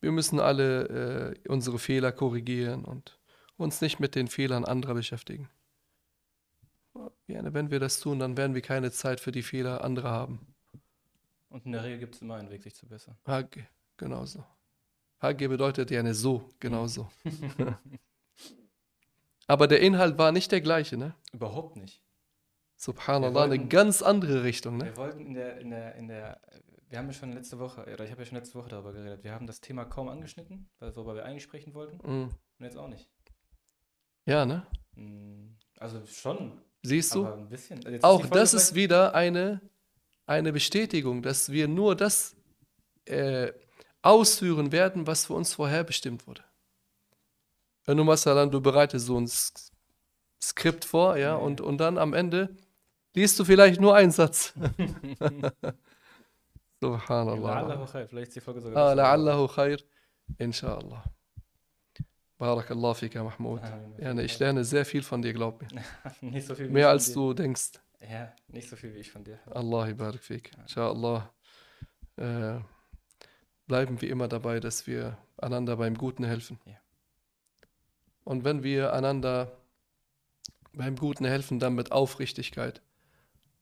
[0.00, 3.20] Wir müssen alle äh, unsere Fehler korrigieren und
[3.56, 5.48] uns nicht mit den Fehlern anderer beschäftigen.
[7.26, 10.53] Gerne, wenn wir das tun, dann werden wir keine Zeit für die Fehler anderer haben.
[11.54, 13.16] Und in der Regel gibt es immer einen Weg, sich zu bessern.
[13.24, 13.64] Hage,
[13.96, 14.44] genauso.
[15.22, 17.08] Hage bedeutet ja eine so, genauso.
[19.46, 21.14] Aber der Inhalt war nicht der gleiche, ne?
[21.32, 22.02] Überhaupt nicht.
[22.76, 24.86] Subhanallah, eine wollten- ganz andere Richtung, ne?
[24.86, 26.40] Wir wollten in der, in der, in der,
[26.88, 29.22] wir haben ja schon letzte Woche, oder ich habe ja schon letzte Woche darüber geredet,
[29.22, 32.30] wir haben das Thema kaum angeschnitten, weil- worüber wir eigentlich sprechen wollten, Mm.
[32.58, 33.08] und jetzt auch nicht.
[34.26, 34.66] Ja, ne?
[34.96, 37.26] Mm, Also schon, Siehst du?
[37.26, 37.84] aber ein bisschen.
[37.86, 39.60] Also Auch das ist wieder eine,
[40.26, 42.36] eine Bestätigung, dass wir nur das
[43.06, 43.52] äh,
[44.02, 46.42] ausführen werden, was für uns vorherbestimmt wurde.
[47.84, 49.28] Wenn du Masalan, du bereitest so ein
[50.42, 52.56] Skript vor, ja, und, und dann am Ende
[53.14, 54.54] liest du vielleicht nur einen Satz.
[56.80, 57.86] Subhanallah.
[57.86, 58.90] Vielleicht ist die Folge sogar.
[58.90, 59.78] Ah, la'allahu khair.
[60.38, 61.04] Inshallah.
[62.38, 63.62] Barakallah fika, Mahmoud.
[63.98, 65.68] Ja, ne, ich lerne sehr viel von dir, glaub mir.
[66.20, 67.72] Nicht so viel Mehr als du denkst.
[68.10, 69.38] Ja, nicht so viel wie ich von dir.
[69.46, 70.50] Allah barik fik.
[70.58, 71.32] Inshallah
[72.16, 72.58] äh,
[73.66, 76.58] bleiben wir immer dabei, dass wir einander beim Guten helfen.
[76.66, 76.76] Ja.
[78.24, 79.56] Und wenn wir einander
[80.72, 82.82] beim Guten helfen, dann mit Aufrichtigkeit.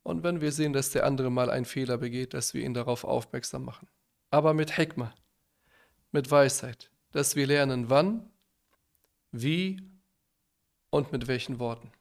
[0.02, 3.04] Und wenn wir sehen, dass der andere mal einen Fehler begeht, dass wir ihn darauf
[3.04, 3.88] aufmerksam machen.
[4.30, 5.14] Aber mit Hikmah,
[6.10, 8.30] mit Weisheit, dass wir lernen, wann,
[9.30, 9.80] wie
[10.90, 11.92] und mit welchen Worten.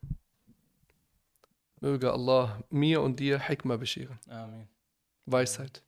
[1.82, 4.20] Möge Allah mir und dir Hikmah bescheren.
[4.30, 4.70] Amen.
[5.26, 5.84] Weisheit.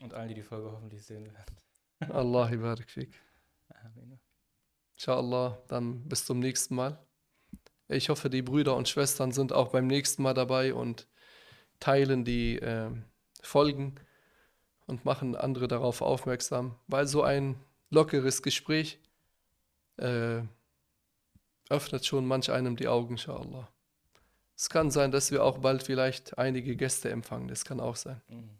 [0.00, 1.56] Und allen, die die Folge hoffentlich sehen werden.
[2.12, 3.14] Allah barik fik.
[3.68, 4.18] Amen.
[4.96, 6.98] Inshallah, dann bis zum nächsten Mal.
[7.88, 11.06] Ich hoffe, die Brüder und Schwestern sind auch beim nächsten Mal dabei und
[11.78, 13.04] teilen die ähm,
[13.42, 13.94] Folgen
[14.86, 17.56] und machen andere darauf aufmerksam, weil so ein
[17.90, 18.98] lockeres Gespräch
[19.98, 20.40] äh,
[21.68, 23.68] öffnet schon manch einem die Augen, inshallah.
[24.56, 27.48] Es kann sein, dass wir auch bald vielleicht einige Gäste empfangen.
[27.48, 28.58] Das kann auch sein, Mhm.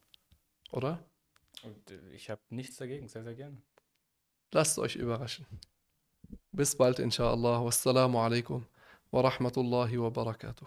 [0.70, 1.02] oder?
[1.62, 3.56] Und äh, ich habe nichts dagegen, sehr, sehr gerne.
[4.52, 5.46] Lasst euch überraschen.
[6.52, 7.64] Bis bald, inshallah.
[7.64, 8.66] Wassalamu alaikum
[9.10, 10.66] wa rahmatullahi wa barakatuh.